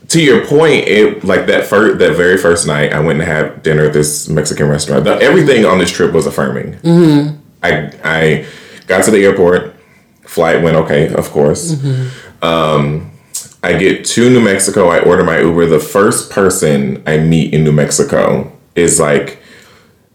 [0.08, 3.62] to your point, it like that first that very first night I went and had
[3.62, 5.04] dinner at this Mexican restaurant.
[5.04, 6.78] The, everything on this trip was affirming.
[7.62, 8.46] I I
[8.86, 9.75] got to the airport.
[10.36, 11.82] Flight went okay, of course.
[12.42, 13.10] Um,
[13.62, 14.88] I get to New Mexico.
[14.88, 15.64] I order my Uber.
[15.66, 19.38] The first person I meet in New Mexico is like,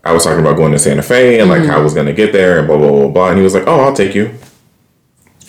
[0.03, 2.33] I was talking about going to Santa Fe and like how I was gonna get
[2.33, 3.29] there and blah blah blah blah.
[3.29, 4.25] And he was like, "Oh, I'll take you."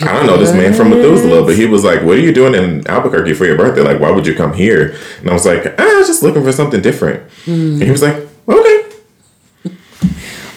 [0.00, 2.54] I don't know this man from Methuselah, but he was like, "What are you doing
[2.54, 3.82] in Albuquerque for your birthday?
[3.82, 6.42] Like, why would you come here?" And I was like, ah, "I was just looking
[6.42, 8.16] for something different." And he was like,
[8.48, 8.71] "Okay."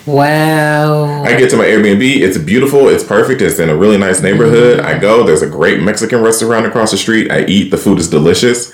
[0.05, 1.23] Wow.
[1.23, 2.01] I get to my Airbnb.
[2.01, 2.89] It's beautiful.
[2.89, 3.41] It's perfect.
[3.41, 4.79] It's in a really nice neighborhood.
[4.79, 5.01] I mm-hmm.
[5.01, 5.23] go.
[5.23, 7.31] There's a great Mexican restaurant across the street.
[7.31, 7.71] I eat.
[7.71, 8.73] The food is delicious.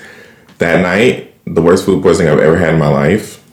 [0.58, 3.44] That night, the worst food poisoning I've ever had in my life.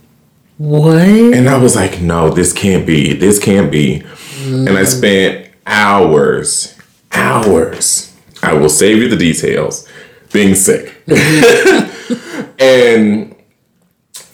[0.58, 0.98] What?
[0.98, 3.14] And I was like, no, this can't be.
[3.14, 4.02] This can't be.
[4.44, 4.86] And I mm.
[4.86, 6.76] spent hours,
[7.12, 8.16] hours.
[8.42, 9.88] I will save you the details.
[10.32, 10.96] Being sick.
[12.58, 13.34] and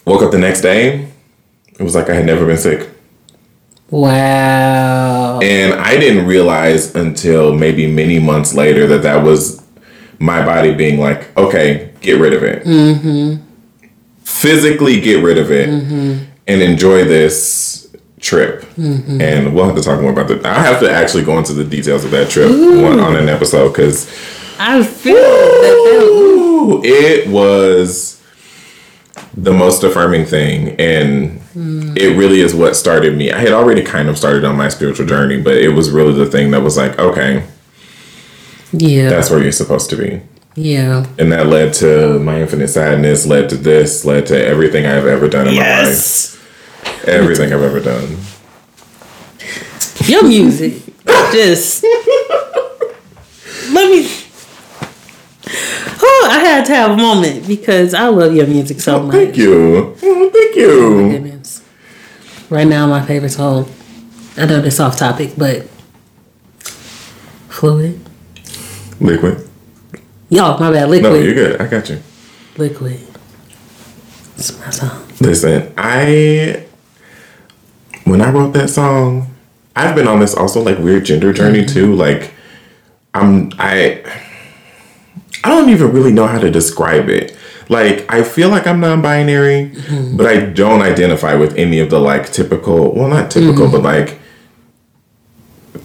[0.03, 1.11] woke up the next day.
[1.79, 2.89] It was like I had never been sick.
[3.89, 5.39] Wow.
[5.41, 9.63] And I didn't realize until maybe many months later that that was
[10.19, 12.63] my body being like, okay, get rid of it.
[12.63, 13.43] Mm-hmm.
[14.23, 18.65] Physically get rid of it and enjoy this trip.
[18.77, 20.45] And we'll have to talk more about that.
[20.45, 23.69] I have to actually go into the details of that trip one, on an episode
[23.69, 24.07] because
[24.59, 26.81] I feel that.
[26.83, 28.14] it was
[29.37, 31.93] the most affirming thing and hmm.
[31.97, 35.05] it really is what started me i had already kind of started on my spiritual
[35.05, 37.45] journey but it was really the thing that was like okay
[38.71, 39.09] Yeah.
[39.09, 40.21] that's where you're supposed to be
[40.55, 41.05] yeah.
[41.19, 45.27] and that led to my infinite sadness led to this led to everything i've ever
[45.27, 48.17] done in my life everything i've ever done
[50.05, 51.83] Your music just
[53.73, 54.24] let me.
[56.01, 59.13] Oh, I had to have a moment because I love your music so much.
[59.15, 59.95] Thank you.
[60.03, 61.11] Oh, thank you.
[61.11, 61.63] Goodness.
[62.49, 63.69] Right now, my favorite song.
[64.37, 65.67] I know this off topic, but
[67.49, 67.99] fluid.
[68.99, 69.49] Liquid.
[70.29, 70.89] Y'all, my bad.
[70.89, 71.13] Liquid.
[71.13, 71.61] No, you're good.
[71.61, 72.01] I got you.
[72.57, 72.99] Liquid.
[74.37, 75.07] It's my song.
[75.21, 76.65] Listen, I
[78.03, 79.33] when I wrote that song,
[79.75, 81.73] I've been on this also like weird gender journey Mm-hmm.
[81.73, 81.95] too.
[81.95, 82.33] Like
[83.13, 84.03] I'm I
[85.45, 87.35] I don't even really know how to describe it.
[87.69, 90.17] Like I feel like I'm non-binary, Mm-hmm.
[90.17, 93.71] but I don't identify with any of the like typical, well not typical, Mm-hmm.
[93.71, 94.19] but like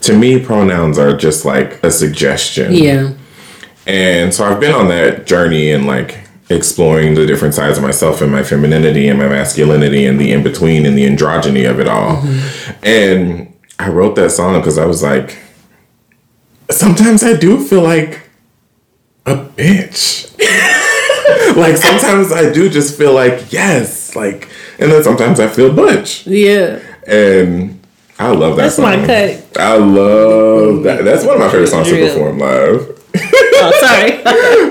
[0.03, 2.73] to me pronouns are just like a suggestion.
[2.73, 3.13] Yeah.
[3.87, 6.19] And so I've been on that journey and like
[6.49, 10.43] exploring the different sides of myself and my femininity and my masculinity and the in
[10.43, 12.25] between and the androgyny of it all.
[12.83, 15.39] And I wrote that song because I was like,
[16.71, 18.21] sometimes I do feel like
[19.27, 20.37] a bitch.
[21.57, 26.27] like sometimes I do just feel like, yes, like, and then sometimes I feel butch.
[26.27, 26.81] Yeah.
[27.07, 27.81] And
[28.19, 28.85] I love that That's song.
[28.85, 29.59] my cut.
[29.59, 31.05] I love that.
[31.05, 32.97] That's one of my favorite songs to perform live.
[33.63, 34.11] Oh, sorry.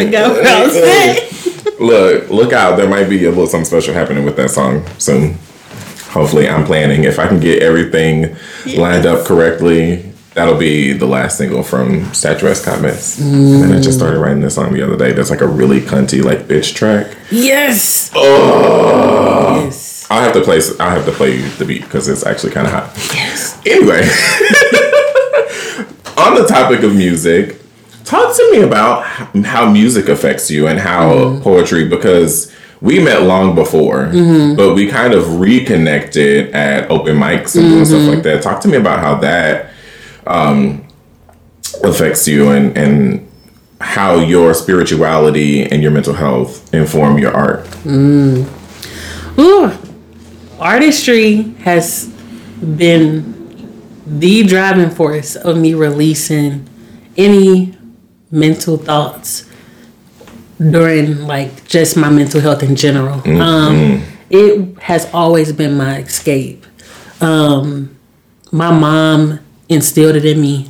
[0.04, 1.76] Forgot what I was saying.
[1.78, 2.76] Look, look out.
[2.76, 5.38] There might be a little something special happening with that song soon.
[6.08, 7.04] Hopefully, I'm planning.
[7.04, 8.36] If I can get everything
[8.76, 13.18] lined up correctly, that'll be the last single from Statuesque Hot Mess.
[13.18, 14.22] And then I just started mm.
[14.22, 15.12] writing this song the other day.
[15.12, 17.16] That's like a really cunty, like bitch track.
[17.30, 18.10] Yes.
[18.14, 19.62] Oh.
[19.64, 20.06] Yes.
[20.10, 20.60] I'll have to play.
[20.78, 22.92] I'll have to play the beat because it's actually kind of hot.
[23.14, 23.60] Yes.
[23.64, 24.00] Anyway,
[26.16, 27.60] on the topic of music,
[28.04, 29.04] talk to me about
[29.44, 31.42] how music affects you and how mm-hmm.
[31.42, 34.56] poetry, because we met long before, mm-hmm.
[34.56, 38.14] but we kind of reconnected at open mics and doing stuff mm-hmm.
[38.14, 38.42] like that.
[38.42, 39.69] Talk to me about how that
[40.30, 40.86] um,
[41.82, 43.28] affects you and, and
[43.80, 47.66] how your spirituality and your mental health inform your art.
[47.86, 48.46] Ooh.
[50.58, 52.06] Artistry has
[52.76, 53.38] been
[54.06, 56.68] the driving force of me releasing
[57.16, 57.76] any
[58.30, 59.48] mental thoughts
[60.58, 63.22] during like just my mental health in general.
[63.40, 66.66] Um, it has always been my escape.
[67.22, 67.96] Um,
[68.52, 70.68] my mom instilled it in me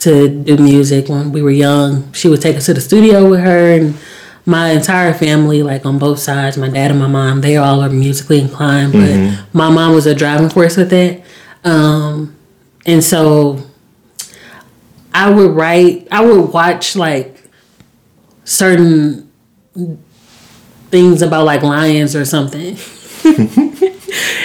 [0.00, 2.12] to do music when we were young.
[2.12, 3.94] She would take us to the studio with her and
[4.44, 7.90] my entire family, like on both sides, my dad and my mom, they all are
[7.90, 11.22] musically inclined, but my mom was a driving force with it.
[11.64, 12.34] Um,
[12.86, 13.60] and so
[15.12, 17.44] I would write, I would watch like
[18.44, 19.30] certain
[20.90, 22.76] things about like lions or something.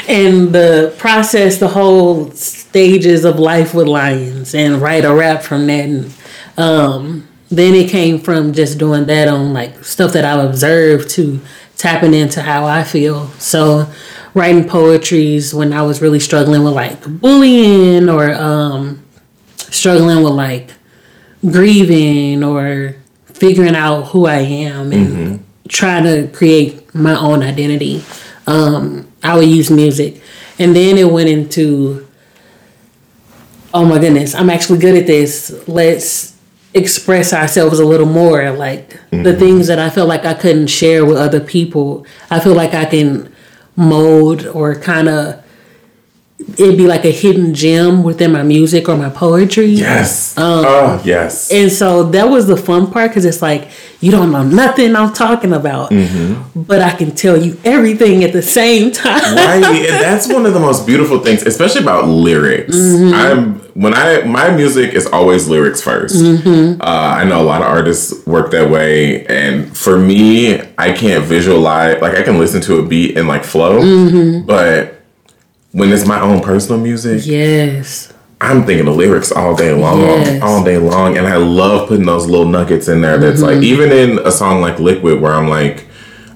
[0.07, 5.67] and the process, the whole stages of life with lions, and write a rap from
[5.67, 5.85] that.
[5.85, 6.13] And
[6.57, 11.39] um, then it came from just doing that on like stuff that I've observed to
[11.77, 13.27] tapping into how I feel.
[13.39, 13.91] So
[14.33, 19.03] writing poetries when I was really struggling with like bullying or um,
[19.57, 20.71] struggling with like
[21.51, 28.03] grieving or figuring out who I am and trying to create my own identity.
[28.47, 30.21] Um, I would use music.
[30.59, 32.07] And then it went into,
[33.73, 35.67] oh my goodness, I'm actually good at this.
[35.67, 36.37] Let's
[36.73, 38.51] express ourselves a little more.
[38.51, 39.39] Like the mm-hmm.
[39.39, 42.85] things that I felt like I couldn't share with other people, I feel like I
[42.85, 43.33] can
[43.75, 45.42] mold or kind of,
[46.57, 49.67] it'd be like a hidden gem within my music or my poetry.
[49.67, 50.33] Yes.
[50.37, 51.51] oh, yes.
[51.51, 53.69] And so that was the fun part because it's like
[54.01, 55.89] you don't know nothing I'm talking about,
[56.55, 59.35] but I can tell you everything at the same time.
[59.35, 63.13] right and that's one of the most beautiful things especially about lyrics Mm-hmm.
[63.13, 66.81] i'm when i my music is always lyrics 1st Mm-hmm.
[66.81, 71.23] uh, i know a lot of artists work that way and for me i can't
[71.25, 74.45] visualize like i can listen to a beat and like flow Mm-hmm.
[74.45, 75.02] but
[75.73, 78.11] when it's my own personal music Yes.
[78.41, 80.41] i'm thinking the lyrics all day long Yes.
[80.41, 83.55] all day long and i love putting those little nuggets in there that's Mm-hmm.
[83.55, 85.87] like even in a song like liquid where i'm like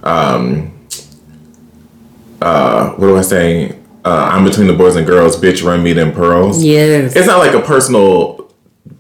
[0.03, 0.73] um
[2.41, 3.73] uh what do i say
[4.05, 6.63] uh, I'm between the boys and girls, bitch, run me them pearls.
[6.63, 7.13] Yes.
[7.13, 8.49] It's not like a personal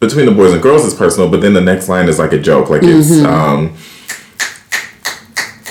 [0.01, 2.37] between the boys and girls is personal, but then the next line is like a
[2.37, 2.69] joke.
[2.69, 3.25] Like it's Mm-hmm.
[3.25, 3.77] um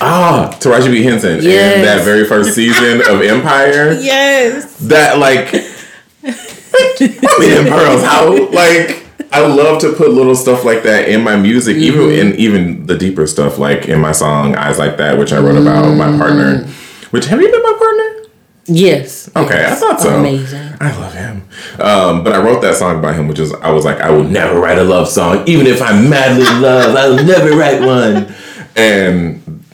[0.01, 1.03] Ah, Taraji P.
[1.03, 1.77] Henson Yes.
[1.77, 3.93] in that very first season of Empire.
[4.01, 4.77] yes.
[4.81, 8.03] That like me them pearls.
[8.03, 12.33] How like I love to put little stuff like that in my music, even Mm-hmm.
[12.33, 15.57] in even the deeper stuff, like in my song "Eyes Like That," which I wrote
[15.61, 16.67] about my partner.
[17.11, 18.13] Which have you been my partner?
[18.69, 19.31] Yes.
[19.37, 19.77] Okay, yes.
[19.77, 20.19] I thought so.
[20.19, 20.73] Amazing.
[20.81, 21.43] I love him.
[21.81, 24.25] Um, but I wrote that song by him, which is I was like, I will
[24.25, 26.97] never write a love song, even if I'm madly in love.
[26.97, 28.35] I will never write one.
[28.75, 29.65] And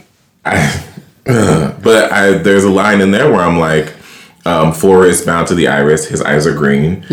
[0.44, 0.84] I,
[1.24, 3.94] but I there's a line in there where I'm like,
[4.44, 7.04] um, forest bound to the iris, his eyes are green.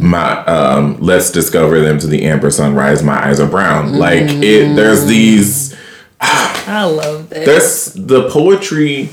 [0.00, 3.02] My um, let's discover them to the amber sunrise.
[3.02, 3.94] My eyes are brown.
[3.98, 4.76] Like it.
[4.76, 5.76] There's these.
[6.20, 7.44] I love that.
[7.44, 9.10] There's the poetry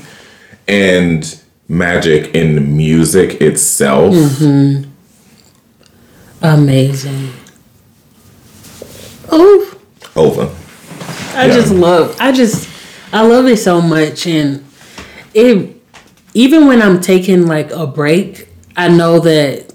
[0.68, 4.14] and magic in music itself.
[6.42, 7.32] Amazing.
[9.32, 9.74] Oh,
[10.16, 10.50] Over.
[11.34, 11.54] I Yeah.
[11.54, 12.16] just love.
[12.20, 12.68] I just
[13.12, 14.64] I love it so much, and
[15.34, 15.76] it
[16.34, 19.72] even when I'm taking like a break, I know that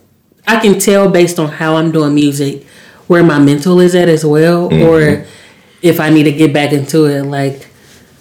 [0.47, 2.65] I can tell based on how I'm doing music
[3.07, 5.25] where my mental is at as well, or
[5.81, 7.23] if I need to get back into it.
[7.23, 7.67] Like,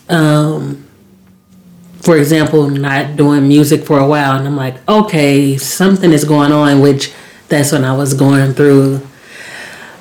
[0.09, 0.85] um,
[2.03, 6.53] for example, not doing music for a while, and I'm like, okay, something is going
[6.53, 6.81] on.
[6.81, 7.13] Which
[7.49, 9.01] that's when I was going through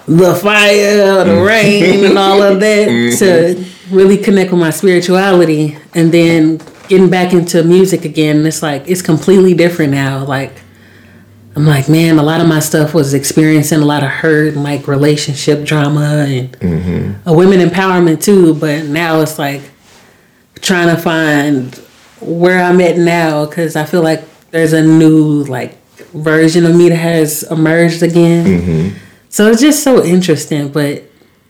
[0.08, 2.88] the fire, the rain, and all of that
[3.20, 5.78] to really connect with my spirituality.
[5.94, 6.58] And then
[6.88, 10.26] getting back into music again, it's like it's completely different now.
[10.26, 10.54] Like
[11.56, 14.64] I'm like, man, a lot of my stuff was experiencing a lot of hurt, and
[14.64, 17.30] like relationship drama and mm-hmm.
[17.30, 18.56] a women empowerment too.
[18.56, 19.62] But now it's like
[20.62, 21.76] trying to find
[22.20, 25.78] where I'm at now because I feel like there's a new like
[26.14, 28.46] version of me that has emerged again.
[28.46, 28.98] Mm-hmm.
[29.30, 31.04] So it's just so interesting, but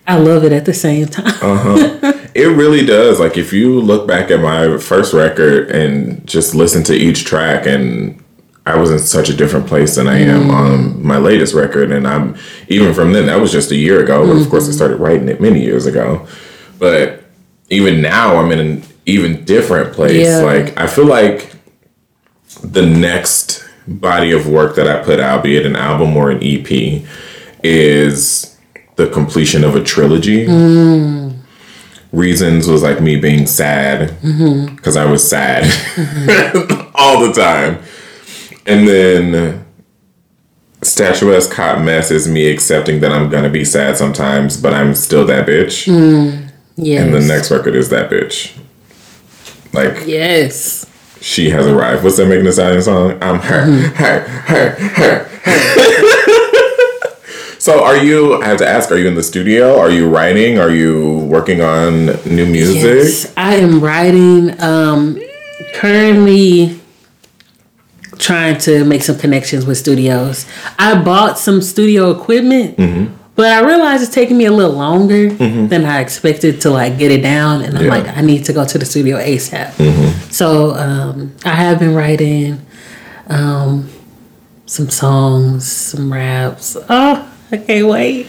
[0.07, 1.27] I love it at the same time.
[1.27, 2.13] Uh-huh.
[2.35, 3.19] It really does.
[3.19, 7.65] Like if you look back at my first record and just listen to each track
[7.67, 8.21] and
[8.65, 10.53] I was in such a different place than I am mm.
[10.53, 12.37] on my latest record and I'm
[12.69, 14.75] even from then that was just a year ago, but of course I mm-hmm.
[14.75, 16.27] started writing it many years ago.
[16.79, 17.23] But
[17.69, 20.25] even now I'm in an even different place.
[20.25, 20.39] Yeah.
[20.39, 21.53] Like I feel like
[22.63, 26.39] the next body of work that I put out, be it an album or an
[26.41, 27.03] EP,
[27.63, 28.57] is
[28.95, 30.45] the completion of a trilogy.
[30.45, 31.22] Mm.
[32.13, 34.75] Reasons was like me being sad mm-hmm.
[34.75, 35.63] because I was sad
[36.95, 37.83] all the time.
[38.65, 39.65] And then
[40.81, 45.25] Statuesque Hot Mess is me accepting that I'm gonna be sad sometimes, but I'm still
[45.25, 45.87] that bitch.
[46.75, 47.03] yes.
[47.03, 48.57] And the next record is that bitch.
[49.73, 50.85] Like yes.
[51.19, 52.03] she has arrived.
[52.03, 53.17] What's that Megan Thee Stallion song?
[53.23, 53.95] I'm her, mm-hmm.
[53.95, 56.19] her, her, her, her.
[57.63, 58.41] so, are you?
[58.41, 58.91] I have to ask.
[58.91, 59.77] Are you in the studio?
[59.79, 60.59] Are you writing?
[60.59, 62.83] Are you working on new music?
[62.83, 64.59] Yes, I am writing.
[64.61, 65.17] Um,
[65.73, 66.79] currently
[68.19, 70.45] trying to make some connections with studios.
[70.77, 73.13] I bought some studio equipment, Mm-hmm.
[73.35, 77.11] but I realized it's taking me a little longer than I expected to like get
[77.11, 77.61] it down.
[77.61, 77.91] And I'm Yeah.
[77.91, 78.07] Mm-hmm.
[78.07, 79.73] like, I need to go to the studio ASAP.
[80.31, 82.59] So um, I have been writing
[83.27, 83.89] um,
[84.65, 86.77] some songs, some raps.
[86.89, 88.25] Oh, I can't wait.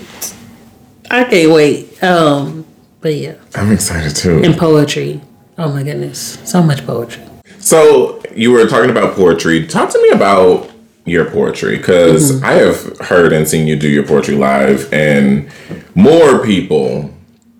[1.10, 2.02] I can't wait.
[2.02, 2.66] Um,
[3.00, 4.42] but yeah I'm excited too.
[4.44, 5.20] and poetry.
[5.58, 7.22] Oh my goodness, so much poetry.
[7.58, 9.66] So you were talking about poetry.
[9.66, 10.70] Talk to me about
[11.06, 12.44] your poetry because Mm-hmm.
[12.44, 15.48] I have heard and seen you do your poetry live, and
[15.94, 17.10] more people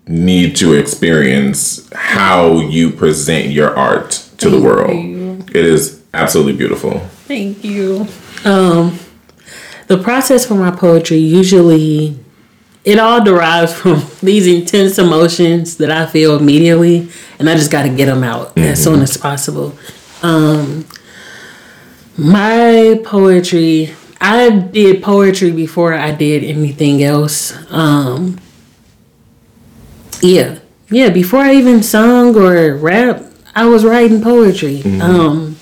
[0.07, 4.91] need to experience how you present your art to the world.
[4.95, 5.43] you.
[5.53, 6.99] It is absolutely beautiful.
[7.27, 8.07] Thank you.
[8.43, 8.99] Um,
[9.87, 12.17] the process for my poetry usually
[12.85, 17.09] it all derives from these intense emotions that I feel immediately,
[17.39, 19.77] and I just got to get them out as soon as possible.
[20.21, 20.85] Um,
[22.17, 27.53] my poetry, I did poetry before I did anything else.
[27.71, 28.39] Um,
[30.21, 30.59] yeah,
[30.89, 31.09] yeah.
[31.09, 33.23] Before I even sung or rap,
[33.53, 34.81] I was writing poetry.
[35.01, 35.57] Um,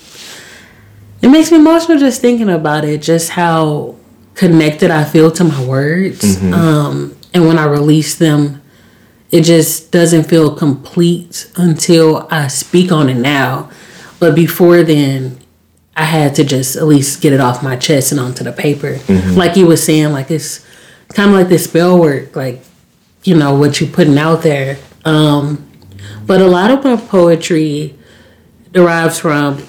[1.22, 3.02] it makes me emotional just thinking about it.
[3.02, 3.96] Just how
[4.34, 8.60] connected I feel to my words, um, and when I release them,
[9.30, 13.70] it just doesn't feel complete until I speak on it now.
[14.20, 15.38] But before then,
[15.96, 18.98] I had to just at least get it off my chest and onto the paper.
[19.36, 20.64] Like you were saying, like it's
[21.12, 22.62] kind of like this spell work, like
[23.24, 24.78] you know what you're putting out there.
[25.04, 25.68] Um,
[26.26, 27.96] but a lot of my poetry
[28.72, 29.64] derives from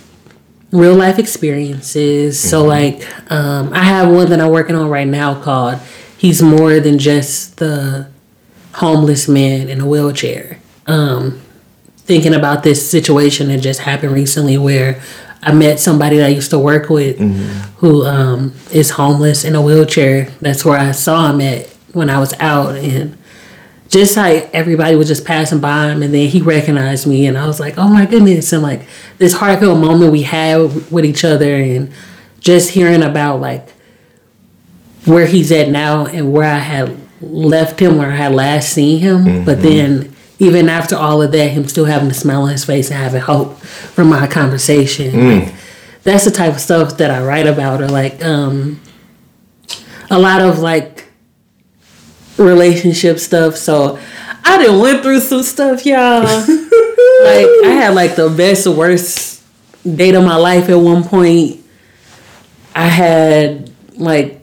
[0.75, 2.39] real life experiences.
[2.39, 5.79] So like um, I have one that I'm working on right now called
[6.17, 8.09] "He's More Than Just the
[8.75, 11.41] Homeless Man in a Wheelchair." Um,
[11.97, 15.01] thinking about this situation that just happened recently where
[15.41, 17.17] I met somebody that I used to work with
[17.77, 20.25] who um, is homeless in a wheelchair.
[20.41, 23.17] That's where I saw him at when I was out and
[23.95, 27.47] just like everybody was just passing by him and then he recognized me and I
[27.47, 28.51] was like, oh my goodness.
[28.51, 28.81] And like
[29.19, 31.93] this heartfelt moment we had with each other and
[32.41, 33.69] just hearing about like
[35.05, 38.99] where he's at now and where I had left him, where I had last seen
[38.99, 39.23] him.
[39.23, 39.45] Mm-hmm.
[39.45, 42.91] But then even after all of that, him still having a smile on his face
[42.91, 45.11] and having hope from our conversation.
[45.13, 45.45] Mm.
[45.45, 45.55] Like,
[46.03, 48.79] that's the type of stuff that I write about or like um
[50.11, 50.94] a lot of like
[52.37, 53.55] relationship stuff.
[53.55, 53.99] So
[54.43, 56.23] I didn't went through some stuff, y'all.
[56.23, 59.43] like I had like the best worst
[59.83, 61.63] date of my life at one point.
[62.75, 64.41] I had like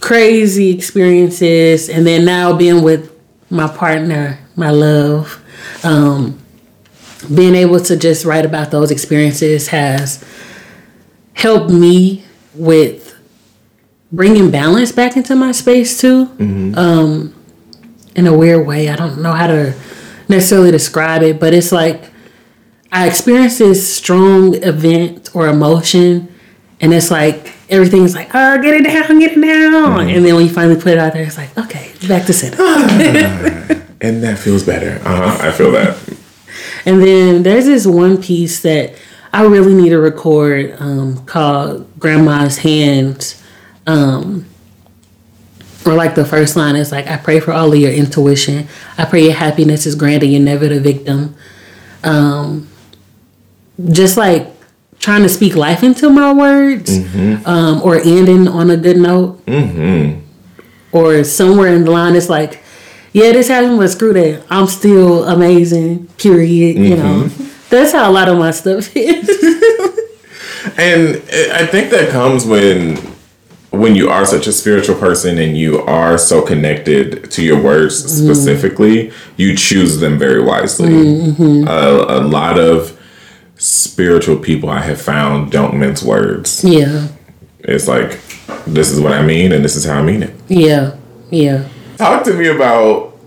[0.00, 3.14] crazy experiences and then now being with
[3.50, 5.42] my partner, my love,
[5.84, 6.38] um,
[7.34, 10.24] being able to just write about those experiences has
[11.34, 12.24] helped me
[12.54, 13.07] with
[14.10, 16.26] bringing balance back into my space too.
[16.26, 16.78] Mm-hmm.
[16.78, 17.34] Um,
[18.14, 19.74] in a weird way, I don't know how to
[20.28, 22.10] necessarily describe it, but it's like
[22.90, 26.32] I experience this strong event or emotion,
[26.80, 30.08] and it's like everything's like, oh, get it down, get it down, mm-hmm.
[30.08, 32.62] and then when you finally put it out there, it's like, okay, back to center.
[34.00, 35.00] and that feels better.
[35.06, 35.96] Uh-huh, I feel that.
[36.84, 38.94] And then there's this one piece that
[39.32, 43.42] I really need to record um, called Grandma's Hands
[43.88, 44.44] um,
[45.86, 48.68] or like the first line is like, I pray for all of your intuition.
[48.98, 50.26] I pray your happiness is granted.
[50.26, 51.34] You're never the victim.
[52.04, 52.68] Um,
[53.90, 54.46] just like
[54.98, 57.46] trying to speak life into my words, mm-hmm.
[57.46, 60.20] um, or ending on a good note, mm-hmm.
[60.92, 62.62] or somewhere in the line, it's like,
[63.12, 64.44] yeah, this happened, but screw that.
[64.50, 66.08] I'm still amazing.
[66.18, 66.76] Period.
[66.76, 66.84] Mm-hmm.
[66.84, 67.70] You know, mm-hmm.
[67.70, 69.28] that's how a lot of my stuff is.
[70.76, 71.16] and
[71.52, 72.98] I think that comes when
[73.70, 78.02] when you are such a spiritual person and you are so connected to your words
[78.02, 78.26] mm-hmm.
[78.26, 80.88] specifically, you choose them very wisely.
[80.88, 81.68] Mm-hmm.
[81.68, 82.98] Uh, a lot of
[83.56, 86.64] spiritual people I have found don't mince words.
[86.64, 87.08] Yeah.
[87.60, 88.20] It's like,
[88.66, 90.34] this is what I mean and this is how I mean it.
[90.48, 90.96] Yeah.
[91.30, 91.68] Yeah.
[91.98, 93.18] Talk to me about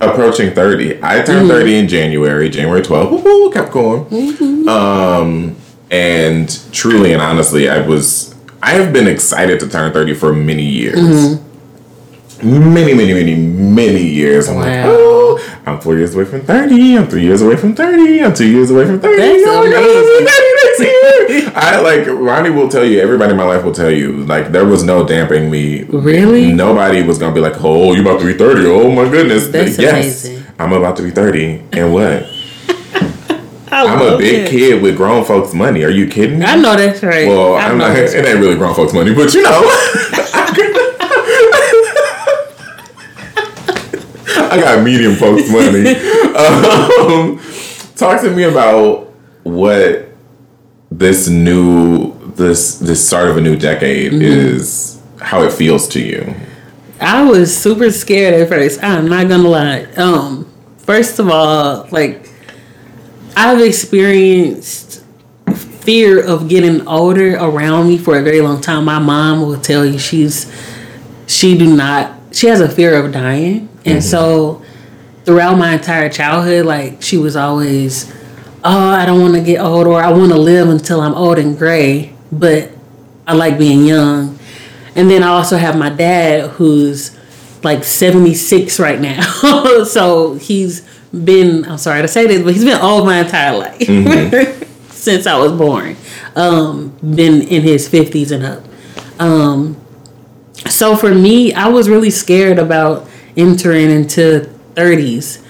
[0.00, 1.02] approaching 30.
[1.02, 1.48] I turned mm-hmm.
[1.48, 3.10] 30 in January, January 12th.
[3.10, 4.04] Woo-hoo, kept going.
[4.06, 4.68] Mm-hmm.
[4.68, 5.56] Um,
[5.90, 10.64] and truly and honestly, I was I have been excited to turn 30 for many
[10.64, 10.98] years.
[10.98, 12.74] Mm-hmm.
[12.74, 14.48] Many, many, many, many years.
[14.48, 14.62] I'm wow.
[14.62, 16.98] like, oh, I'm four years away from 30.
[16.98, 18.22] I'm three years away from 30.
[18.22, 19.16] I'm two years away from 30.
[19.16, 21.52] That's oh amazing.
[21.56, 24.66] I like Ronnie will tell you, everybody in my life will tell you, like there
[24.66, 25.84] was no damping me.
[25.84, 26.52] Really?
[26.52, 28.66] Nobody was gonna be like, Oh, you about to be 30.
[28.66, 29.48] Oh my goodness.
[29.48, 30.26] That's yes.
[30.26, 30.46] Amazing.
[30.58, 31.62] I'm about to be 30.
[31.72, 32.26] And what?
[33.68, 34.50] I'm a big it.
[34.50, 35.82] kid with grown folks' money.
[35.84, 36.44] Are you kidding me?
[36.44, 37.26] I know that's right.
[37.26, 37.96] Well, I am not.
[37.96, 39.50] It ain't really grown folks' money, but you know.
[44.48, 45.96] I got medium folks' money.
[46.36, 47.40] Um,
[47.96, 49.12] talk to me about
[49.42, 50.08] what
[50.90, 54.22] this new this this start of a new decade mm-hmm.
[54.22, 55.00] is.
[55.20, 56.34] How it feels to you.
[57.00, 58.82] I was super scared at first.
[58.82, 59.84] I'm not gonna lie.
[59.96, 62.30] Um, first of all, like
[63.36, 65.04] I've experienced
[65.54, 68.86] fear of getting older around me for a very long time.
[68.86, 70.50] My mom will tell you she's
[71.26, 73.68] she do not she has a fear of dying.
[73.84, 74.00] And mm-hmm.
[74.00, 74.62] so
[75.24, 78.10] throughout my entire childhood, like she was always,
[78.64, 81.38] Oh, I don't want to get old or I want to live until I'm old
[81.38, 82.70] and gray, but
[83.26, 84.38] I like being young.
[84.94, 87.16] And then I also have my dad who's
[87.62, 89.84] like 76 right now.
[89.84, 93.78] so he's been I'm sorry to say this, but he's been old my entire life
[93.80, 94.62] mm-hmm.
[94.90, 95.96] since I was born.
[96.34, 98.62] Um, been in his fifties and up.
[99.18, 99.76] Um,
[100.66, 104.44] so for me, I was really scared about entering into
[104.74, 105.42] thirties.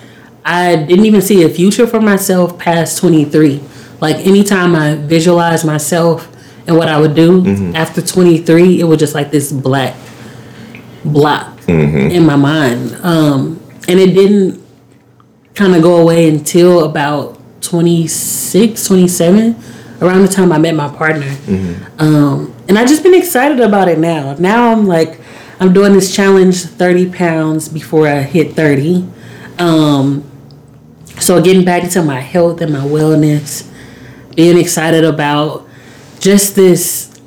[0.44, 3.62] I didn't even see a future for myself past twenty three.
[4.00, 6.28] Like anytime I visualize myself
[6.66, 7.76] and what I would do mm-hmm.
[7.76, 9.96] after twenty three, it was just like this black
[11.04, 12.10] block mm-hmm.
[12.10, 12.96] in my mind.
[13.02, 14.65] Um, and it didn't
[15.56, 19.56] kind of go away until about 26, 27,
[20.00, 21.26] around the time I met my partner.
[21.26, 22.00] Mm-hmm.
[22.00, 24.34] Um, and I've just been excited about it now.
[24.34, 25.18] Now I'm like,
[25.58, 29.08] I'm doing this challenge 30 pounds before I hit 30.
[29.58, 30.30] Um,
[31.18, 33.72] so getting back into my health and my wellness,
[34.34, 35.66] being excited about
[36.20, 37.18] just this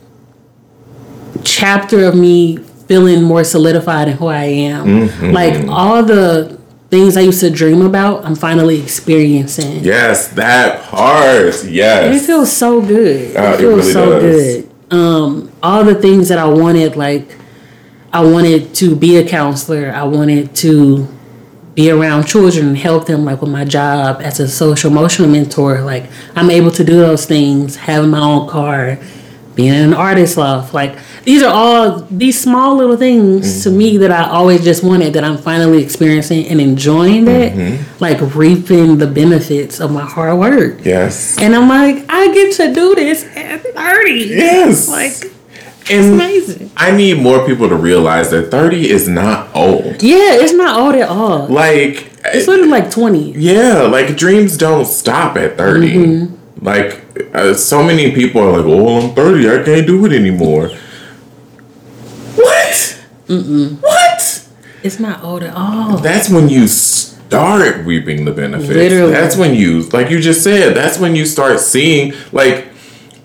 [1.44, 4.86] chapter of me feeling more solidified in who I am.
[4.86, 5.32] Mm-hmm.
[5.32, 6.59] Like all the
[6.90, 9.84] things I used to dream about, I'm finally experiencing.
[9.84, 11.64] Yes, that part.
[11.66, 12.22] Yes.
[12.22, 13.36] it feels so good.
[13.36, 14.64] Uh, it feels it really so does.
[14.64, 14.72] good.
[14.92, 17.36] Um, all the things that I wanted, like
[18.12, 19.92] I wanted to be a counselor.
[19.92, 21.08] I wanted to
[21.76, 25.80] be around children and help them like with my job as a social emotional mentor
[25.82, 26.04] like
[26.36, 29.00] i'm able to do those things having my own car
[29.56, 30.98] being in an artist loft like
[31.30, 33.62] these are all these small little things mm-hmm.
[33.64, 38.04] to me that i always just wanted that i'm finally experiencing and enjoying that mm-hmm.
[38.04, 42.74] like reaping the benefits of my hard work yes and i'm like i get to
[42.74, 45.32] do this at 30 yes like
[45.92, 46.70] and amazing.
[46.78, 50.04] I need more people to realize that 30 is not old.
[50.04, 51.48] Yeah, it's not old at all.
[51.48, 53.32] Like it's literally like 20.
[53.32, 55.88] Yeah, like dreams don't stop at 30.
[55.88, 56.64] Mm-hmm.
[56.64, 57.04] Like
[57.34, 59.50] uh, so many people are like, "Oh, I'm 30.
[59.50, 60.70] I can't do it anymore."
[63.30, 63.46] What?
[63.46, 63.82] Mm-mm.
[63.82, 64.48] What?
[64.84, 65.98] It's not old at all.
[65.98, 68.70] That's when you start reaping the benefits.
[68.70, 69.12] Literally.
[69.12, 72.68] That's when you, like you just said, that's when you start seeing, like,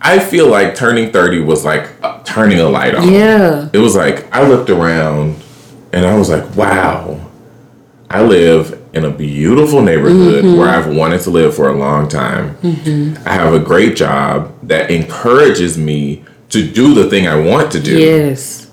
[0.01, 3.11] I feel like turning 30 was like uh, turning a light on.
[3.11, 3.71] Yeah.
[3.73, 5.43] It was like I looked around
[5.95, 7.19] and I was like, wow,
[8.11, 10.59] I live in a beautiful neighborhood mm-hmm.
[10.59, 12.55] where I've wanted to live for a long time.
[12.57, 13.27] Mm-hmm.
[13.27, 17.81] I have a great job that encourages me to do the thing I want to
[17.81, 17.99] do.
[17.99, 18.64] Yes.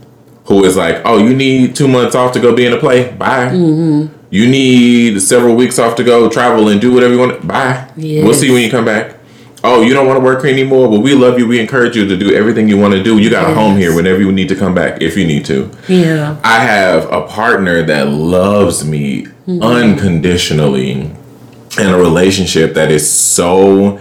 [0.46, 3.12] Who is like, oh, you need two months off to go be in a play?
[3.12, 3.50] Bye.
[3.50, 4.18] Mm-hmm.
[4.32, 7.48] You need several weeks off to go travel and do whatever you want.
[7.48, 7.92] Bye.
[7.96, 8.24] Yes.
[8.24, 9.18] We'll see you when you come back
[9.64, 10.90] oh, you don't want to work here anymore?
[10.90, 11.48] Well, we love you.
[11.48, 13.18] We encourage you to do everything you want to do.
[13.18, 13.52] You got yes.
[13.52, 15.72] a home here whenever you need to come back if you need to.
[15.88, 16.40] Yeah.
[16.44, 19.62] I have a partner that loves me mm-hmm.
[19.62, 24.00] unconditionally in a relationship that is so.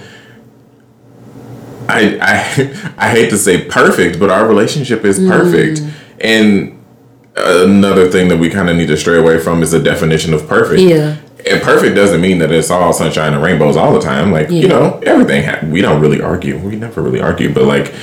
[1.88, 5.80] I, I I hate to say perfect, but our relationship is perfect.
[5.80, 5.92] Mm.
[6.20, 6.76] And
[7.36, 10.46] another thing that we kind of need to stray away from is the definition of
[10.46, 10.80] perfect.
[10.80, 11.16] Yeah
[11.46, 14.30] and perfect doesn't mean that it's all sunshine and rainbows all the time.
[14.30, 14.60] Like yeah.
[14.60, 15.44] you know, everything.
[15.44, 16.58] Ha- we don't really argue.
[16.58, 17.94] We never really argue, but like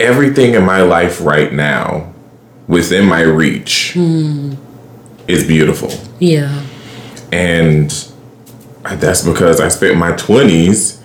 [0.00, 2.12] everything in my life right now,
[2.66, 4.54] within my reach, hmm.
[5.26, 5.90] is beautiful.
[6.18, 6.64] Yeah,
[7.32, 7.90] and
[8.82, 10.97] that's because I spent my twenties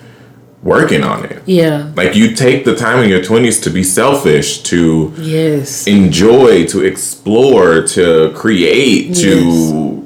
[0.63, 1.43] working on it.
[1.45, 1.91] Yeah.
[1.95, 6.81] Like you take the time in your 20s to be selfish, to yes, enjoy, to
[6.85, 9.19] explore, to create, yes.
[9.19, 10.03] to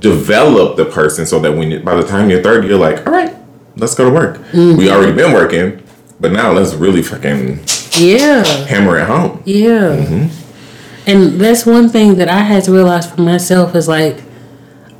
[0.00, 3.12] develop the person so that when you, by the time you're 30 you're like all
[3.12, 3.34] right
[3.76, 4.76] let's go to work mm-hmm.
[4.76, 5.82] we already been working
[6.18, 7.60] but now let's really fucking
[7.92, 11.08] yeah hammer it home yeah mm-hmm.
[11.08, 14.22] and that's one thing that i had to realize for myself is like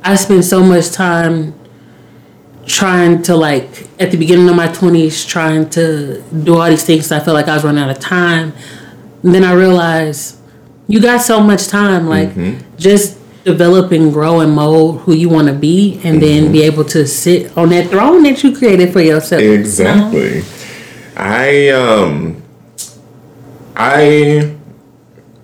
[0.03, 1.53] i spend so much time
[2.67, 7.11] trying to like at the beginning of my 20s trying to do all these things
[7.11, 8.53] i felt like i was running out of time.
[9.23, 10.37] And then i realized
[10.87, 12.77] you got so much time like mm-hmm.
[12.77, 16.19] just develop and grow and mold who you want to be and mm-hmm.
[16.19, 19.41] then be able to sit on that throne that you created for yourself.
[19.41, 20.43] Exactly.
[21.15, 22.43] I um
[23.75, 24.55] i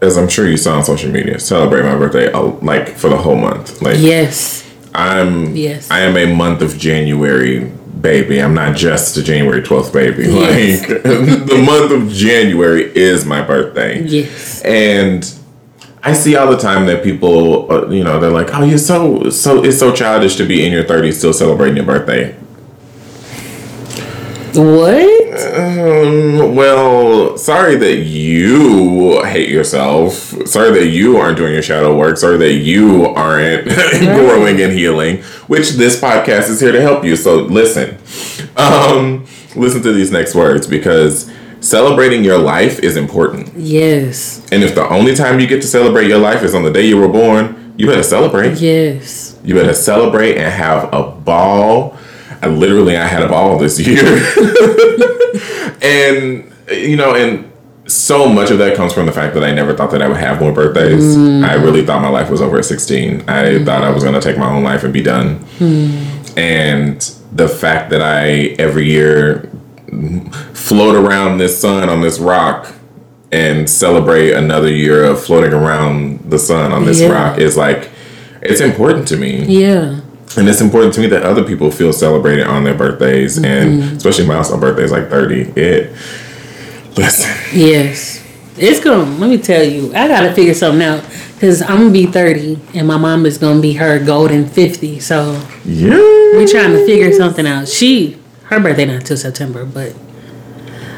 [0.02, 3.18] as i'm sure you saw on social media celebrate my birthday uh, like for the
[3.18, 3.82] whole month.
[3.82, 4.63] Like yes
[4.96, 7.72] i'm yes i am a month of january
[8.04, 8.40] baby.
[8.40, 10.26] I'm not just a January 12th baby.
[10.26, 10.82] Yes.
[10.88, 14.04] Like the month of January is my birthday.
[14.04, 14.62] Yes.
[14.62, 15.34] And
[16.04, 19.30] I see all the time that people, uh, you know, they're like, "Oh, you're so
[19.30, 22.36] so it's so childish to be in your 30s still celebrating your birthday."
[24.56, 25.58] What?
[25.58, 30.14] Um, well, sorry that you hate yourself.
[30.48, 32.18] Sorry that you aren't doing your shadow work.
[32.18, 33.66] Sorry that you aren't
[34.00, 35.24] growing and healing.
[35.48, 37.16] Which this podcast is here to help you.
[37.16, 37.98] So listen,
[38.56, 39.26] um,
[39.56, 43.52] listen to these next words because celebrating your life is important.
[43.56, 44.46] Yes.
[44.52, 46.86] And if the only time you get to celebrate your life is on the day
[46.86, 48.60] you were born, you better celebrate.
[48.60, 49.40] Yes.
[49.44, 51.98] You better celebrate and have a ball.
[52.44, 54.04] I literally I had a ball this year.
[55.82, 57.50] and you know, and
[57.86, 60.18] so much of that comes from the fact that I never thought that I would
[60.18, 61.16] have more birthdays.
[61.16, 61.48] Mm.
[61.48, 63.22] I really thought my life was over at 16.
[63.22, 63.66] I mm.
[63.66, 65.40] thought I was going to take my own life and be done.
[65.60, 66.38] Mm.
[66.38, 69.50] And the fact that I every year
[70.54, 72.74] float around this sun on this rock
[73.32, 77.08] and celebrate another year of floating around the sun on this yeah.
[77.08, 77.90] rock is like
[78.42, 79.46] it's important to me.
[79.46, 80.02] Yeah.
[80.38, 83.46] And it's important to me that other people feel celebrated on their birthdays mm-hmm.
[83.46, 85.42] and especially milestone birthdays like 30.
[85.56, 85.92] It
[86.98, 87.58] listen.
[87.58, 88.22] Yes.
[88.58, 91.04] It's gonna let me tell you, I gotta figure something out.
[91.40, 95.00] Cause I'm gonna be 30 and my mom is gonna be her golden 50.
[95.00, 95.34] So
[95.66, 95.90] yeah.
[95.92, 97.68] We're trying to figure something out.
[97.68, 99.96] She her birthday not till September, but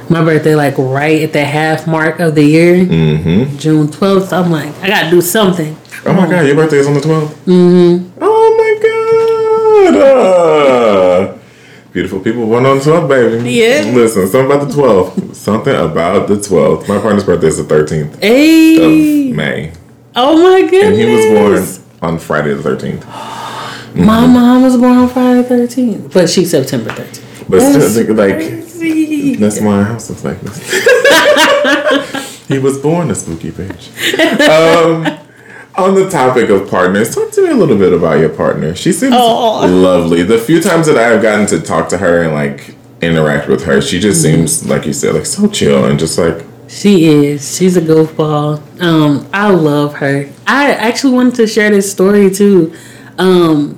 [0.09, 3.57] my birthday like right at the half mark of the year, mm-hmm.
[3.57, 4.31] June twelfth.
[4.31, 5.75] I'm like, I gotta do something.
[6.05, 8.19] Oh my god, your birthday is on the 12th Mm-hmm.
[8.21, 10.01] Oh my god.
[10.01, 11.37] Uh,
[11.95, 13.51] beautiful people born on the 12th, baby.
[13.51, 13.89] Yeah.
[13.95, 15.33] Listen, something about the 12th.
[15.33, 16.89] something about the 12th.
[16.89, 19.29] My partner's birthday is the 13th hey.
[19.29, 19.71] of May.
[20.13, 20.83] Oh my goodness.
[20.83, 21.63] And he was born
[22.01, 23.05] on Friday the 13th.
[23.95, 27.49] My mom was born on Friday the 13th, but she's September 13th.
[27.49, 29.37] But That's still, like, crazy.
[29.37, 32.43] that's why our house looks like this.
[32.49, 33.87] he was born a spooky bitch.
[35.15, 35.24] Um,
[35.77, 38.73] on the topic of partners, talk to me a little bit about your partner.
[38.75, 39.65] She seems Oh.
[39.67, 40.23] lovely.
[40.23, 43.63] The few times that I have gotten to talk to her and like interact with
[43.65, 47.57] her, she just seems like you said, like so chill and just like She is.
[47.57, 48.59] She's a goofball.
[48.81, 50.27] Um, I love her.
[50.47, 52.73] I actually wanted to share this story too.
[53.17, 53.77] Um,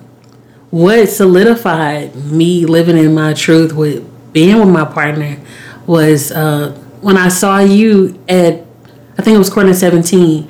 [0.70, 5.38] what solidified me living in my truth with being with my partner
[5.86, 6.72] was uh,
[7.02, 8.64] when I saw you at,
[9.18, 10.48] I think it was Corner 17.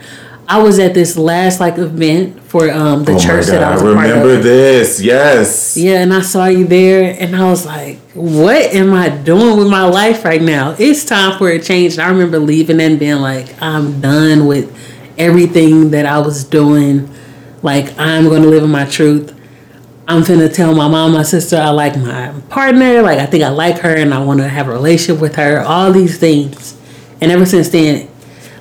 [0.50, 3.84] I was at this last like event for um, the Oh church that I was
[3.84, 5.02] I remember this.
[5.02, 5.76] Yes.
[5.76, 9.68] Yeah, and I saw you there, and I was like, "What am I doing with
[9.68, 10.74] my life right now?
[10.80, 14.74] It's time for a change." And I remember leaving and being like, "I'm done with
[15.18, 17.14] everything that I was doing.
[17.62, 19.34] Like, I'm going to live in my truth.
[20.08, 23.02] I'm finna tell my mom, my sister, I like my partner.
[23.02, 25.60] Like, I think I like her, and I want to have a relationship with her.
[25.60, 26.78] All these things."
[27.20, 28.08] And ever since then,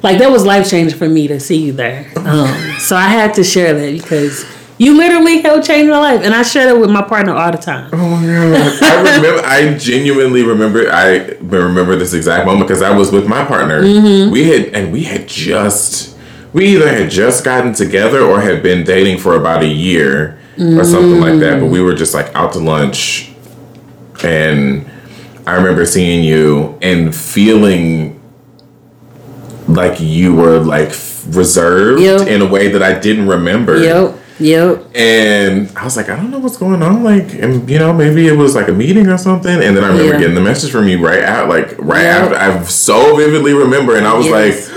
[0.03, 2.11] like that was life changing for me to see you there.
[2.17, 4.45] Um, so I had to share that because
[4.79, 7.59] you literally helped change my life, and I share that with my partner all the
[7.59, 7.91] time.
[7.93, 8.83] Oh my god!
[8.83, 9.43] I remember.
[9.47, 10.91] I genuinely remember.
[10.91, 13.83] I remember this exact moment because I was with my partner.
[13.83, 14.31] Mm-hmm.
[14.31, 16.17] We had and we had just
[16.53, 20.85] we either had just gotten together or had been dating for about a year or
[20.85, 21.61] something like that.
[21.61, 23.33] But we were just like out to lunch,
[24.23, 24.91] and
[25.47, 28.16] I remember seeing you and feeling
[29.69, 30.91] like you were like
[31.29, 32.29] reserved Yep.
[32.29, 33.79] in a way that I didn't remember.
[33.83, 34.85] Yep, yep.
[34.95, 37.03] And I was like, I don't know what's going on.
[37.03, 39.51] Like, and you know, maybe it was like a meeting or something.
[39.63, 40.19] And then I remember Yeah.
[40.21, 42.19] getting the message from you right out, like right Yeah.
[42.19, 42.37] after.
[42.37, 44.71] I so vividly remember, and I was Yes.
[44.71, 44.77] like,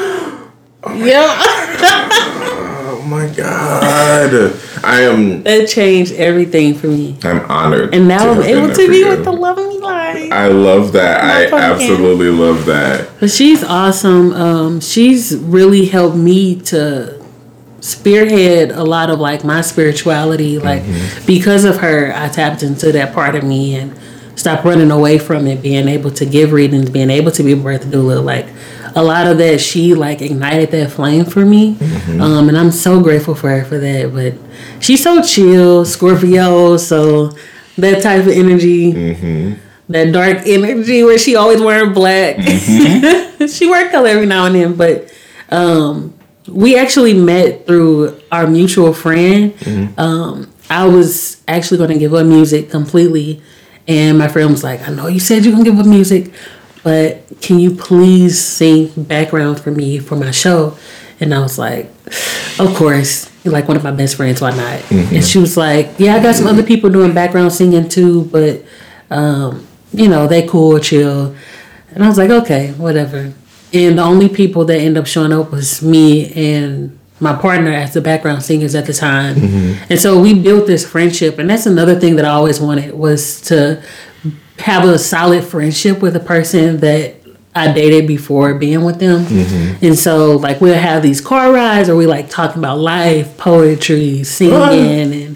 [0.98, 1.26] Yep.
[1.30, 2.26] Oh
[3.00, 5.44] oh my god, I am.
[5.44, 7.18] that changed everything for me.
[7.24, 7.94] I'm honored.
[7.94, 10.32] And now I'm able to be with the love of my life.
[10.32, 11.24] I love that.
[11.24, 11.60] I pumpkin.
[11.60, 13.10] absolutely love that.
[13.20, 14.34] But she's awesome.
[14.34, 17.20] Um, she's really helped me to
[17.82, 20.60] spearhead a lot of like my spirituality.
[20.60, 20.84] Like
[21.26, 23.98] because of her, I tapped into that part of me and
[24.36, 25.62] stopped running away from it.
[25.62, 28.48] Being able to give readings, being able to be a birth doula, like
[28.96, 31.78] a lot of that, she like ignited that flame for me.
[32.22, 34.14] Um, and I'm so grateful for her for that.
[34.14, 34.34] But
[34.82, 37.32] she's so chill, Scorpio, so
[37.78, 38.92] that type of energy
[39.90, 42.38] that dark energy where she always wearing black.
[43.50, 45.12] she wear color every now and then, but
[45.50, 46.14] um,
[46.48, 49.54] we actually met through our mutual friend.
[49.98, 53.42] Um, I was actually going to give up music completely,
[53.88, 56.32] and my friend was like, "I know you said you're gonna give up music,
[56.84, 60.78] but can you please sing background for me for my show?"
[61.20, 61.92] And I was like,
[62.60, 64.92] "Of course." You're like one of my best friends, why not?
[64.92, 68.64] And she was like, "Yeah, I got some other people doing background singing too, but."
[69.12, 71.36] um, you know, they cool, chill.
[71.92, 73.34] And I was like, okay, whatever.
[73.74, 77.94] And the only people that end up showing up was me and my partner as
[77.94, 79.38] the background singers at the time.
[79.90, 81.38] And so we built this friendship.
[81.40, 83.84] And that's another thing that I always wanted was to
[84.60, 87.16] have a solid friendship with a person that
[87.56, 89.26] I dated before being with them.
[89.82, 94.24] And so like we'll have these car rides or we like talking about life, poetry,
[94.24, 95.36] singing and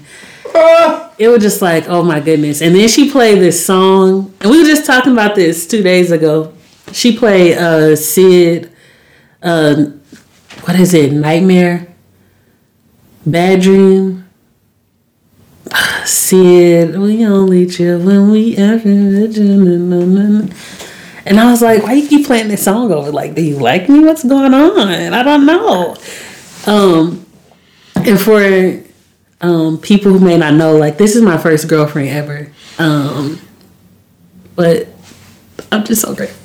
[1.17, 2.61] it was just like, oh my goodness.
[2.61, 6.11] And then she played this song, and we were just talking about this two days
[6.11, 6.53] ago.
[6.91, 8.71] She played uh Syd,
[9.41, 9.75] uh,
[10.65, 11.87] what is it, Nightmare,
[13.25, 14.29] Bad Dream.
[16.05, 18.89] Syd, we only chill when we ever.
[21.25, 23.11] And I was like, why you keep playing this song over?
[23.11, 24.01] Like, do you like me?
[24.01, 25.13] What's going on?
[25.13, 25.95] I don't know.
[26.67, 27.25] Um,
[27.95, 28.83] and for
[29.41, 32.51] um, people who may not know, like this is my first girlfriend ever.
[32.77, 33.39] Um,
[34.55, 34.87] but
[35.71, 36.39] I'm just so grateful.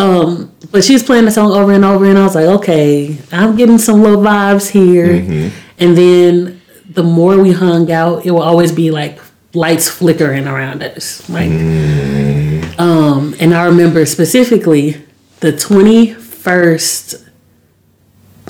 [0.00, 3.16] Um, but she was playing the song over and over, and I was like, okay,
[3.32, 5.12] I'm getting some little vibes here.
[5.78, 6.55] And then
[6.88, 9.18] the more we hung out, it will always be like
[9.54, 11.50] lights flickering around us, like.
[12.78, 15.02] Um, and I remember specifically
[15.40, 17.28] the 21st,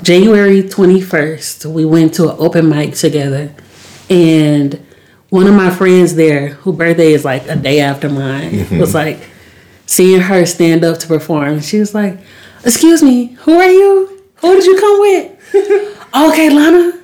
[0.03, 3.53] January 21st, we went to an open mic together.
[4.09, 4.85] And
[5.29, 9.19] one of my friends there, whose birthday is like a day after mine, was like
[9.85, 11.61] seeing her stand up to perform.
[11.61, 12.19] She was like,
[12.63, 14.23] Excuse me, who are you?
[14.37, 16.05] Who did you come with?
[16.15, 16.96] okay, Lana.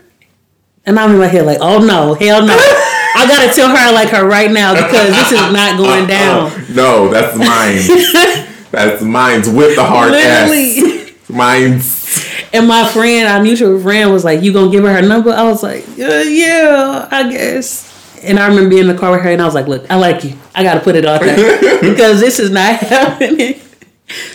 [0.86, 2.58] And I'm in my head like, Oh no, hell no.
[3.16, 6.52] I gotta tell her I like her right now because this is not going down.
[6.74, 8.66] No, that's mine.
[8.72, 11.14] that's mine's with the hard Literally.
[11.30, 12.26] Mine's.
[12.52, 15.44] and my friend, our mutual friend, was like, "You gonna give her her number?" I
[15.44, 17.90] was like, "Yeah, yeah, I guess."
[18.24, 19.96] And I remember being in the car with her, and I was like, "Look, I
[19.96, 20.36] like you.
[20.56, 23.62] I gotta put it out there because this is not happening."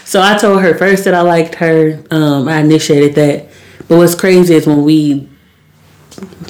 [0.04, 2.02] So I told her first that I liked her.
[2.10, 3.48] Um, I initiated that.
[3.88, 5.28] But what's crazy is when we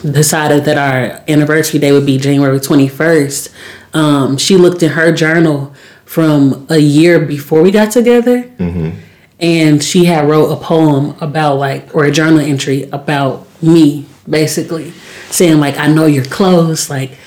[0.03, 3.55] decided that our anniversary day would be January 21st,
[3.95, 8.43] um, she looked in her journal from a year before we got together.
[8.43, 8.99] Mm-hmm.
[9.41, 14.93] And she had wrote a poem about like, or a journal entry about me, basically
[15.31, 17.19] saying like, I know you're close, like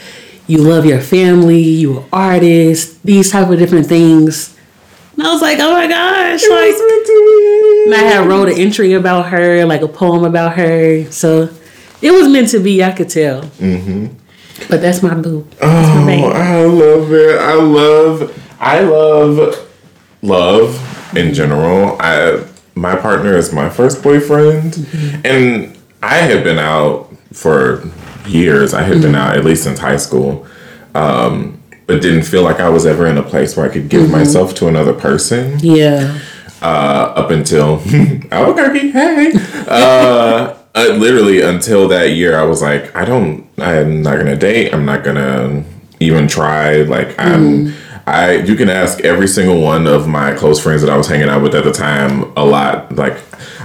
[0.48, 4.58] you love your family, you are artist, these type of different things.
[5.14, 6.76] And I was like, oh my gosh, like,
[7.86, 11.10] and I had wrote an entry about her, like a poem about her.
[11.12, 11.50] So
[12.02, 13.43] it was meant to be, I could tell.
[13.43, 14.08] Mm-hmm.
[14.70, 15.45] But that's my boo.
[15.60, 16.24] That's my Oh, baby.
[16.24, 17.39] I love it.
[17.39, 19.68] I love, I love,
[20.22, 21.97] love in general.
[21.99, 22.45] I
[22.76, 24.88] my partner is my first boyfriend,
[25.26, 27.84] and I had been out for
[28.28, 28.74] years.
[28.74, 30.45] I had been out at least since high school,
[30.95, 34.10] um, but didn't feel like I was ever in a place where I could give
[34.10, 35.60] myself to another person.
[35.60, 36.18] Yeah.
[36.62, 37.82] uh, up until
[38.32, 38.91] Albuquerque.
[38.91, 39.34] Hey,
[39.68, 44.74] uh, uh, literally until that year, I was like, I don't, I'm not gonna date.
[44.74, 45.63] I'm not gonna
[45.99, 46.78] even try.
[46.84, 47.74] Like, I'm.
[48.07, 51.30] I you can ask every single one of my close friends that I was hanging
[51.30, 52.95] out with at the time a lot.
[52.95, 53.17] Like,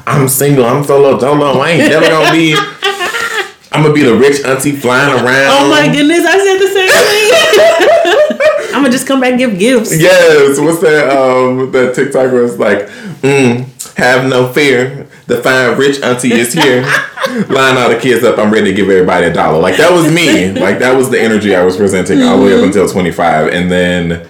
[0.07, 0.65] I'm single.
[0.65, 1.59] I'm solo dolo.
[1.59, 2.55] I ain't never gonna be.
[3.73, 5.49] I'm gonna be the rich auntie flying around.
[5.51, 6.91] Oh my goodness, I said the same
[8.39, 8.73] thing.
[8.75, 9.99] I'm gonna just come back and give gifts.
[9.99, 11.09] Yes, what's that?
[11.11, 12.89] Um, that TikTok was like,
[13.23, 16.83] mm, "Have no fear, the fine rich auntie is here."
[17.49, 18.39] Line all the kids up.
[18.39, 19.59] I'm ready to give everybody a dollar.
[19.61, 20.53] Like that was me.
[20.53, 23.71] Like that was the energy I was presenting all the way up until 25, and
[23.71, 24.29] then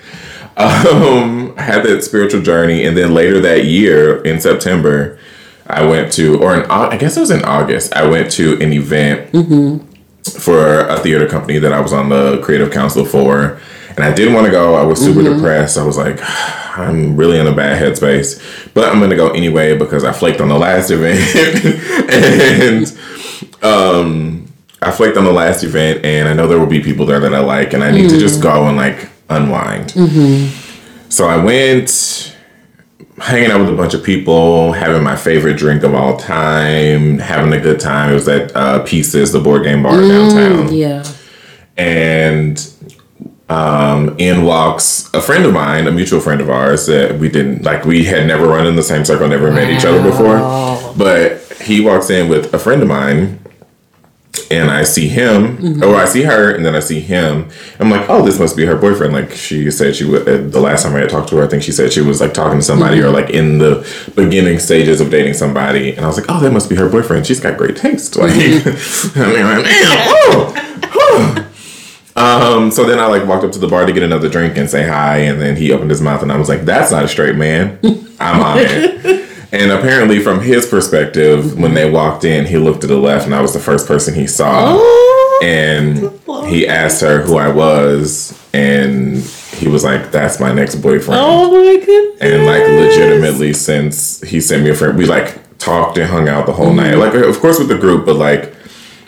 [0.57, 5.19] um, I had that spiritual journey, and then later that year in September,
[5.67, 8.73] I went to, or in I guess it was in August, I went to an
[8.73, 9.31] event
[10.41, 13.61] for a theater company that I was on the creative council for.
[13.97, 14.75] And I didn't want to go.
[14.75, 15.79] I was super depressed.
[15.79, 16.19] I was like,
[16.79, 18.73] I'm really in a bad headspace.
[18.75, 21.21] But I'm going to go anyway because I flaked on the last event.
[22.11, 26.05] and um, I flaked on the last event.
[26.05, 27.73] And I know there will be people there that I like.
[27.73, 29.93] And I need to just go and like unwind.
[31.09, 32.37] So I went
[33.19, 37.51] hanging out with a bunch of people, having my favorite drink of all time, having
[37.55, 38.11] a good time.
[38.11, 41.03] It was at uh, Pieces, the board game bar downtown Yeah.
[41.79, 42.59] and
[43.49, 47.63] um, in walks a friend of mine, a mutual friend of ours that we didn't
[47.63, 47.85] like.
[47.85, 50.39] We had never run in the same circle, never met each other before.
[50.97, 53.39] But he walks in with a friend of mine,
[54.51, 57.49] and I see him, or I see her, and then I see him.
[57.79, 59.13] I'm like, oh, this must be her boyfriend.
[59.13, 60.29] Like she said, she would.
[60.29, 62.21] Uh, the last time I had talked to her, I think she said she was
[62.21, 63.87] like talking to somebody or like in the
[64.17, 67.27] beginning stages of dating somebody, and I was like, oh, that must be her boyfriend.
[67.27, 68.17] She's got great taste.
[68.17, 71.53] Like, I mean, like, oh.
[72.17, 74.69] Um, so then I like walked up to the bar to get another drink and
[74.71, 77.09] say hi, and then he opened his mouth and I was like, "That's not a
[77.09, 77.79] straight man."
[78.19, 79.25] I'm on it.
[79.53, 83.35] And apparently, from his perspective, when they walked in, he looked to the left, and
[83.35, 84.75] I was the first person he saw.
[84.77, 85.41] Oh.
[85.43, 86.11] And
[86.49, 89.19] he asked her who I was, and
[89.55, 92.21] he was like, "That's my next boyfriend." Oh my goodness.
[92.21, 96.47] and like legitimately since he sent me a friend we like talked and hung out
[96.47, 98.53] the whole night like of course with the group but like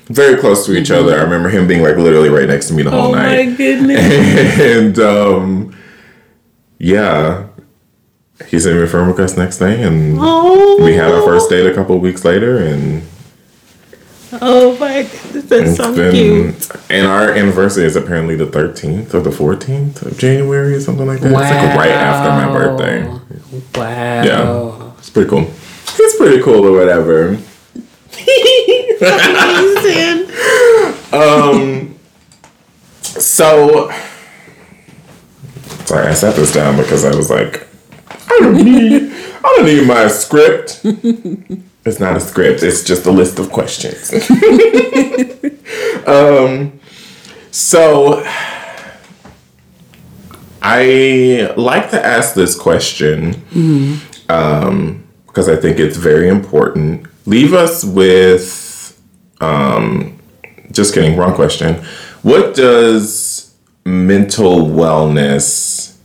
[0.09, 2.83] very close to each other i remember him being like literally right next to me
[2.83, 3.27] the whole night.
[3.27, 4.59] Oh my goodness.
[4.61, 5.77] and um
[6.79, 7.47] yeah
[8.47, 10.83] he sent me a friend request next day and Oh.
[10.83, 13.03] we had our first date a couple of weeks later and
[14.41, 16.13] Oh my goodness, that's so been
[16.55, 16.71] cute.
[16.91, 21.21] and our anniversary is apparently the 13th or the 14th of january or something like
[21.21, 23.07] that it's like right after my birthday
[23.75, 24.23] Wow.
[24.23, 24.93] Yeah.
[24.99, 25.47] It's pretty cool.
[26.01, 27.39] It's pretty cool or whatever.
[31.13, 31.95] Um
[33.03, 33.91] so
[35.85, 37.67] sorry, I sat this down because I was like,
[38.11, 40.81] I don't need I don't need my script.
[41.85, 44.13] It's not a script, it's just a list of questions.
[46.07, 46.79] um
[47.51, 48.23] so
[50.61, 53.33] I like to ask this question
[54.27, 57.07] because I think it's very important.
[57.29, 58.99] Leave us with,
[59.41, 60.19] um,
[60.73, 61.85] just kidding, wrong question.
[62.23, 63.55] What does
[63.85, 65.97] mental wellness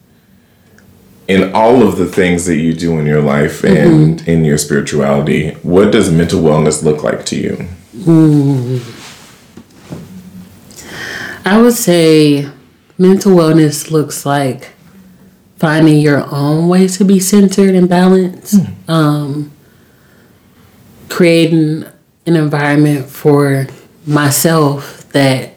[1.28, 5.52] in all of the things that you do in your life and in your spirituality,
[5.64, 7.68] what does mental wellness look like to you?
[11.46, 12.50] I would say
[12.98, 14.72] mental wellness looks like
[15.58, 18.56] finding your own way to be centered and balanced.
[18.90, 19.52] Um,
[21.14, 21.86] creating
[22.26, 23.68] an environment for
[24.08, 25.54] myself that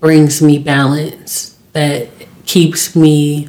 [0.00, 2.08] brings me balance, that
[2.46, 3.46] keeps me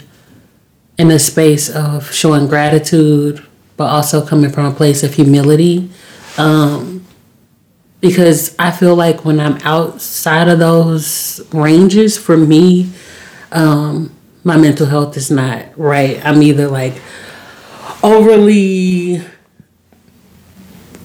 [0.99, 3.43] in a space of showing gratitude,
[3.77, 5.89] but also coming from a place of humility.
[6.37, 7.03] Um,
[7.99, 12.91] because I feel like when I'm outside of those ranges, for me,
[13.51, 16.23] um, my mental health is not right.
[16.23, 17.01] I'm either like
[18.03, 19.23] overly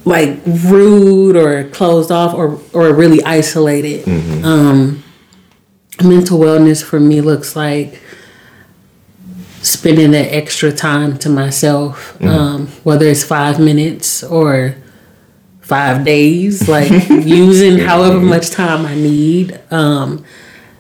[0.05, 4.05] like rude or closed off or or really isolated.
[4.05, 4.45] Mm-hmm.
[4.45, 5.05] Um,
[6.03, 8.01] mental wellness for me looks like
[9.63, 12.29] spending that extra time to myself, Mm-hmm.
[12.29, 14.77] um, whether it's five minutes or
[15.61, 20.23] five days, like using however much time I need, um,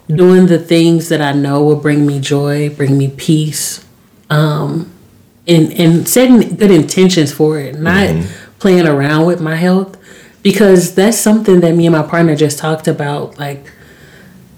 [0.08, 3.84] doing the things that I know will bring me joy, bring me peace,
[4.28, 4.92] um,
[5.46, 8.08] and and setting good intentions for it, not
[8.64, 9.94] playing around with my health,
[10.42, 13.70] because that's something that me and my partner just talked about, like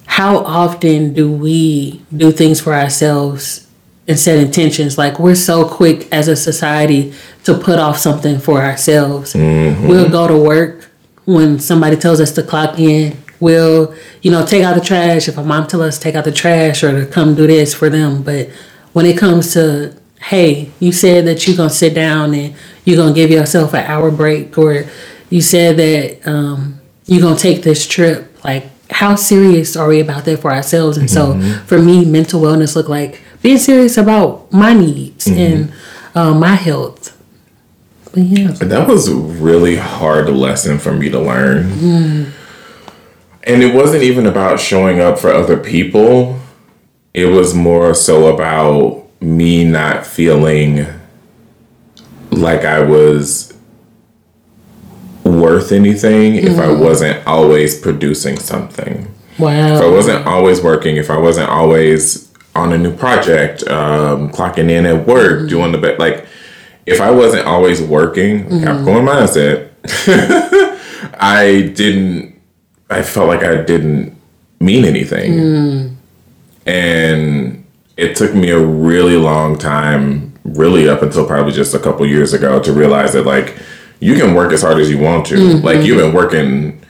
[0.07, 3.67] how often do we do things for ourselves
[4.07, 4.97] and set intentions?
[4.97, 9.35] Like we're so quick as a society to put off something for ourselves.
[9.35, 9.89] Mm-hmm.
[9.89, 10.89] We'll go to work
[11.25, 13.17] when somebody tells us to clock in.
[13.41, 13.93] We'll,
[14.23, 16.85] you know, take out the trash if a mom tells us take out the trash
[16.85, 18.23] or to come do this for them.
[18.23, 18.51] But
[18.93, 22.55] when it comes to, hey, you said that you're gonna sit down and
[22.85, 24.85] you're gonna give yourself an hour break, or
[25.31, 30.25] you said that um, you're gonna take this trip, like how serious are we about
[30.25, 30.97] that for ourselves?
[30.97, 35.73] And so for me, mental wellness look like being serious about my needs and
[36.15, 37.13] uh, my health.
[38.13, 42.33] But yeah, That was a really hard lesson for me to learn.
[43.43, 46.39] And it wasn't even about showing up for other people.
[47.15, 50.87] It was more so about me not feeling
[52.31, 53.55] like I was
[55.25, 56.83] worth anything if I mm-hmm.
[56.83, 59.13] wasn't always producing something.
[59.39, 59.77] Wow.
[59.77, 64.71] If I wasn't always working, if I wasn't always on a new project, um, clocking
[64.71, 65.49] in at work, mm-hmm.
[65.49, 66.27] doing the best, like
[66.87, 69.09] if I wasn't always working, Capricorn mm-hmm.
[69.09, 69.71] mindset,
[71.21, 72.41] I didn't,
[72.89, 74.17] I felt like I didn't
[74.61, 75.33] mean anything.
[75.33, 75.95] Mm.
[76.67, 77.66] And
[77.97, 82.33] it took me a really long time, really up until probably just a couple years
[82.33, 83.57] ago, to realize that like
[84.01, 85.35] you can work as hard as you want to.
[85.35, 85.65] Mm-hmm.
[85.65, 86.83] Like you've been working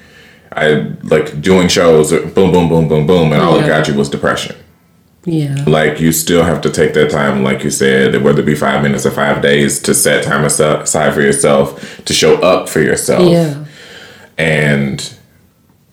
[0.57, 4.09] I like doing shows, boom, boom, boom, boom, boom, and all it got you was
[4.09, 4.57] depression.
[5.27, 5.63] Yeah.
[5.67, 8.83] Like you still have to take that time, like you said, whether it be five
[8.83, 13.29] minutes or five days, to set time aside for yourself, to show up for yourself.
[13.29, 13.67] Yeah.
[14.39, 15.19] And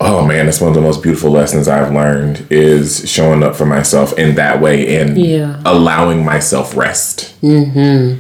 [0.06, 3.66] oh man, it's one of the most beautiful lessons I've learned is showing up for
[3.66, 5.62] myself in that way and Yeah.
[5.66, 7.36] allowing myself rest.
[7.41, 8.20] Mm-hmm.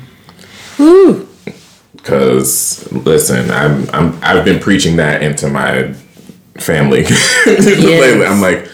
[0.83, 1.27] Woo.
[2.03, 5.93] Cause listen, I'm I'm I've been preaching that into my
[6.57, 7.03] family
[7.45, 8.25] lately.
[8.25, 8.67] I'm like,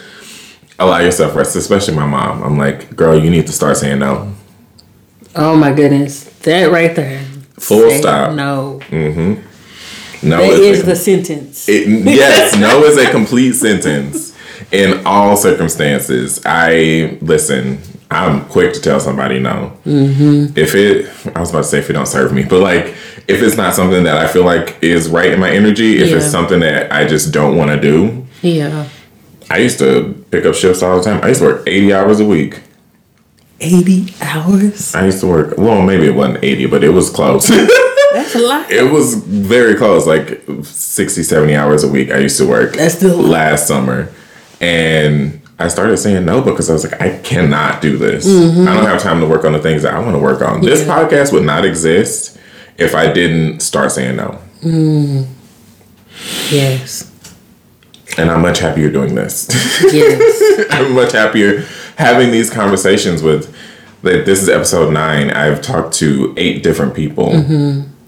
[0.80, 2.42] allow yourself rest, especially my mom.
[2.44, 4.34] I'm like, girl, you need to start saying no.
[5.36, 6.24] Oh my goodness.
[6.40, 7.20] That right there.
[7.60, 8.34] Full Say stop.
[8.34, 8.80] No.
[8.90, 9.46] Mm-hmm.
[10.22, 11.70] No That is is a- the sentence.
[11.70, 14.36] It, yes, no is a complete sentence
[14.72, 16.42] in all circumstances.
[16.46, 17.80] I listen.
[18.12, 19.78] I'm quick to tell somebody no.
[19.86, 20.58] Mm-hmm.
[20.58, 21.06] If it,
[21.36, 22.96] I was about to say if it don't serve me, but like
[23.28, 26.26] if it's not something that I feel like is right in my energy, if it's
[26.26, 28.90] something that I just don't want to do, yeah.
[29.52, 31.24] I used to pick up shifts all the time.
[31.24, 32.62] I used to work 80 hours a week.
[33.60, 34.96] 80 hours?
[34.96, 37.50] I used to work, well, maybe it wasn't 80, but it was close.
[38.32, 38.72] That's a lot.
[38.72, 42.74] it was very close, like 60, 70 hours a week I used to work.
[42.76, 44.12] That's still last summer.
[44.62, 48.28] And I started saying no because I was like, I cannot do this.
[48.28, 48.68] Mm-hmm.
[48.68, 50.62] I don't have time to work on the things that I want to work on.
[50.62, 52.38] This podcast would not exist
[52.78, 54.40] if I didn't start saying no.
[56.52, 57.12] Yes.
[58.18, 59.48] And I'm much happier doing this.
[59.92, 60.68] Yes.
[60.72, 61.66] I'm much happier
[61.98, 63.56] having these conversations with
[64.04, 65.32] like this is episode nine.
[65.32, 67.32] I've talked to eight different people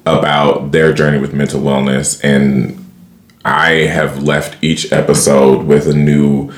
[0.06, 2.78] about their journey with mental wellness and
[3.44, 6.52] I have left each episode with a new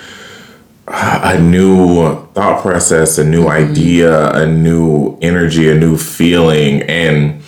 [0.85, 7.41] a new thought process, a new idea, a new energy, a new feeling and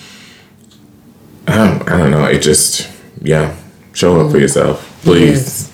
[1.48, 2.90] um, I don't know, it just
[3.22, 3.56] yeah,
[3.94, 5.72] show up for yourself, please.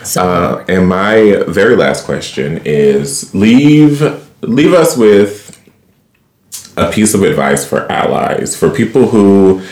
[0.00, 0.16] Yes.
[0.16, 4.02] Uh, and my very last question is leave
[4.42, 5.53] leave us with
[6.76, 9.62] a piece of advice for allies, for people who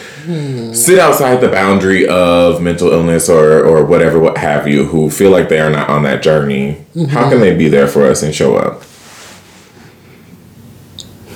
[0.72, 5.30] sit outside the boundary of mental illness or, or whatever, what have you, who feel
[5.30, 6.84] like they are not on that journey?
[6.94, 7.06] Mm-hmm.
[7.06, 8.82] How can they be there for us and show up?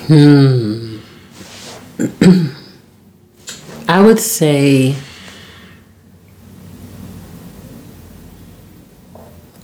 [0.07, 0.99] Hmm.
[3.89, 4.97] I would say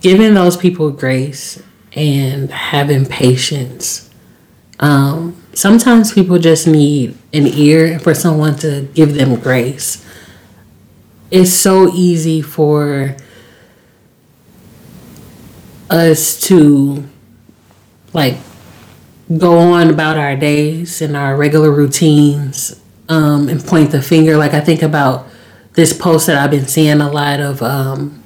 [0.01, 1.63] giving those people grace
[1.95, 4.11] and having patience.
[4.81, 10.05] Um, sometimes people just need an ear for someone to give them grace.
[11.31, 13.17] It's so easy for
[15.91, 17.05] us to
[18.13, 18.37] like
[19.39, 24.37] go on about our days and our regular routines um, and point the finger.
[24.37, 25.27] Like I think about
[25.75, 28.23] this post that I've been seeing a lot of um,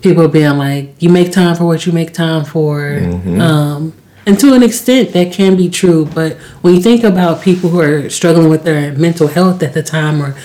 [0.00, 3.40] people being like, "You make time for what you make time for," mm-hmm.
[3.40, 3.92] um,
[4.26, 6.06] and to an extent that can be true.
[6.06, 9.82] But when you think about people who are struggling with their mental health at the
[9.82, 10.36] time or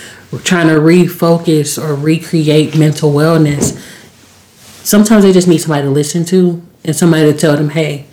[0.44, 3.78] trying to refocus or recreate mental wellness,
[4.84, 8.06] sometimes they just need somebody to listen to and somebody to tell them, "Hey."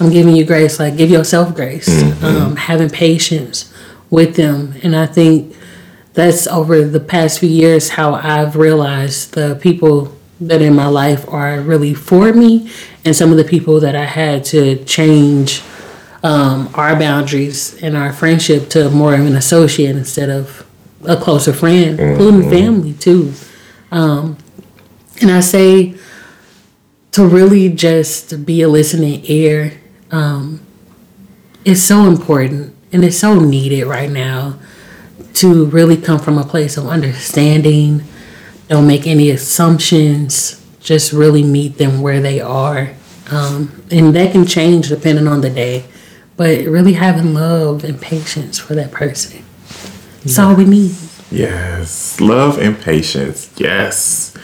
[0.00, 2.24] I'm giving you grace, like give yourself grace, mm-hmm.
[2.24, 3.72] um, having patience
[4.10, 4.74] with them.
[4.82, 5.56] And I think
[6.14, 11.28] that's over the past few years how I've realized the people that in my life
[11.28, 12.70] are really for me
[13.04, 15.62] and some of the people that I had to change
[16.22, 20.66] um, our boundaries and our friendship to more of an associate instead of
[21.06, 22.12] a closer friend, mm-hmm.
[22.12, 23.32] including family too.
[23.90, 24.38] Um,
[25.20, 25.94] and I say
[27.12, 29.80] to really just be a listening ear
[30.10, 30.60] um,
[31.64, 34.58] is so important and it's so needed right now
[35.34, 38.02] to really come from a place of understanding.
[38.68, 40.64] Don't make any assumptions.
[40.80, 42.90] Just really meet them where they are.
[43.30, 45.84] Um, and that can change depending on the day.
[46.36, 49.44] But really having love and patience for that person.
[50.22, 50.44] That's yeah.
[50.44, 50.94] all we need.
[51.30, 52.20] Yes.
[52.20, 53.50] Love and patience.
[53.56, 54.34] Yes.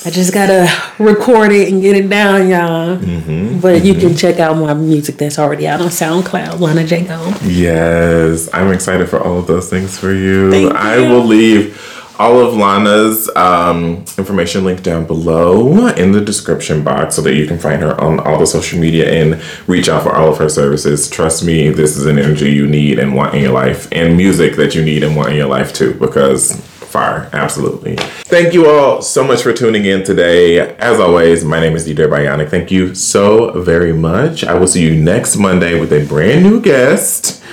[0.08, 2.96] I just gotta record it and get it down, y'all.
[2.96, 3.86] Mm-hmm, but mm-hmm.
[3.86, 7.04] you can check out my music that's already out on SoundCloud, Lana J.
[7.04, 7.34] Go.
[7.44, 10.56] Yes, I'm excited for all of those things for you.
[10.56, 10.70] you.
[10.70, 11.78] I will leave
[12.18, 17.46] all of Lana's um, information linked down below in the description box so that you
[17.46, 20.48] can find her on all the social media and reach out for all of her
[20.48, 21.10] services.
[21.10, 24.56] Trust me, this is an energy you need and want in your life, and music
[24.56, 27.96] that you need and want in your life too, because fire, absolutely.
[27.96, 30.60] Thank you all so much for tuning in today.
[30.78, 32.50] As always, my name is Dieter Bionic.
[32.50, 34.44] Thank you so very much.
[34.44, 37.44] I will see you next Monday with a brand new guest.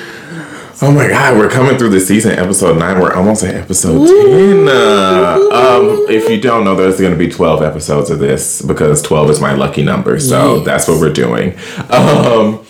[0.81, 3.01] Oh my God, we're coming through the season, episode nine.
[3.01, 4.67] We're almost at episode Ooh.
[4.67, 4.69] ten.
[4.69, 9.03] Uh, um, if you don't know, there's going to be twelve episodes of this because
[9.03, 10.19] twelve is my lucky number.
[10.19, 10.65] So yes.
[10.65, 11.57] that's what we're doing.
[11.91, 12.65] Um,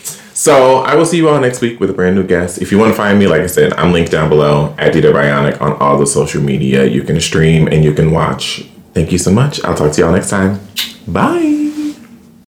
[0.45, 2.61] so I will see you all next week with a brand new guest.
[2.61, 5.09] If you want to find me, like I said, I'm linked down below at Dita
[5.09, 6.85] Bionic on all the social media.
[6.85, 8.61] You can stream and you can watch.
[8.93, 9.65] Thank you so much.
[9.65, 10.61] I'll talk to y'all next time.
[11.09, 11.64] Bye.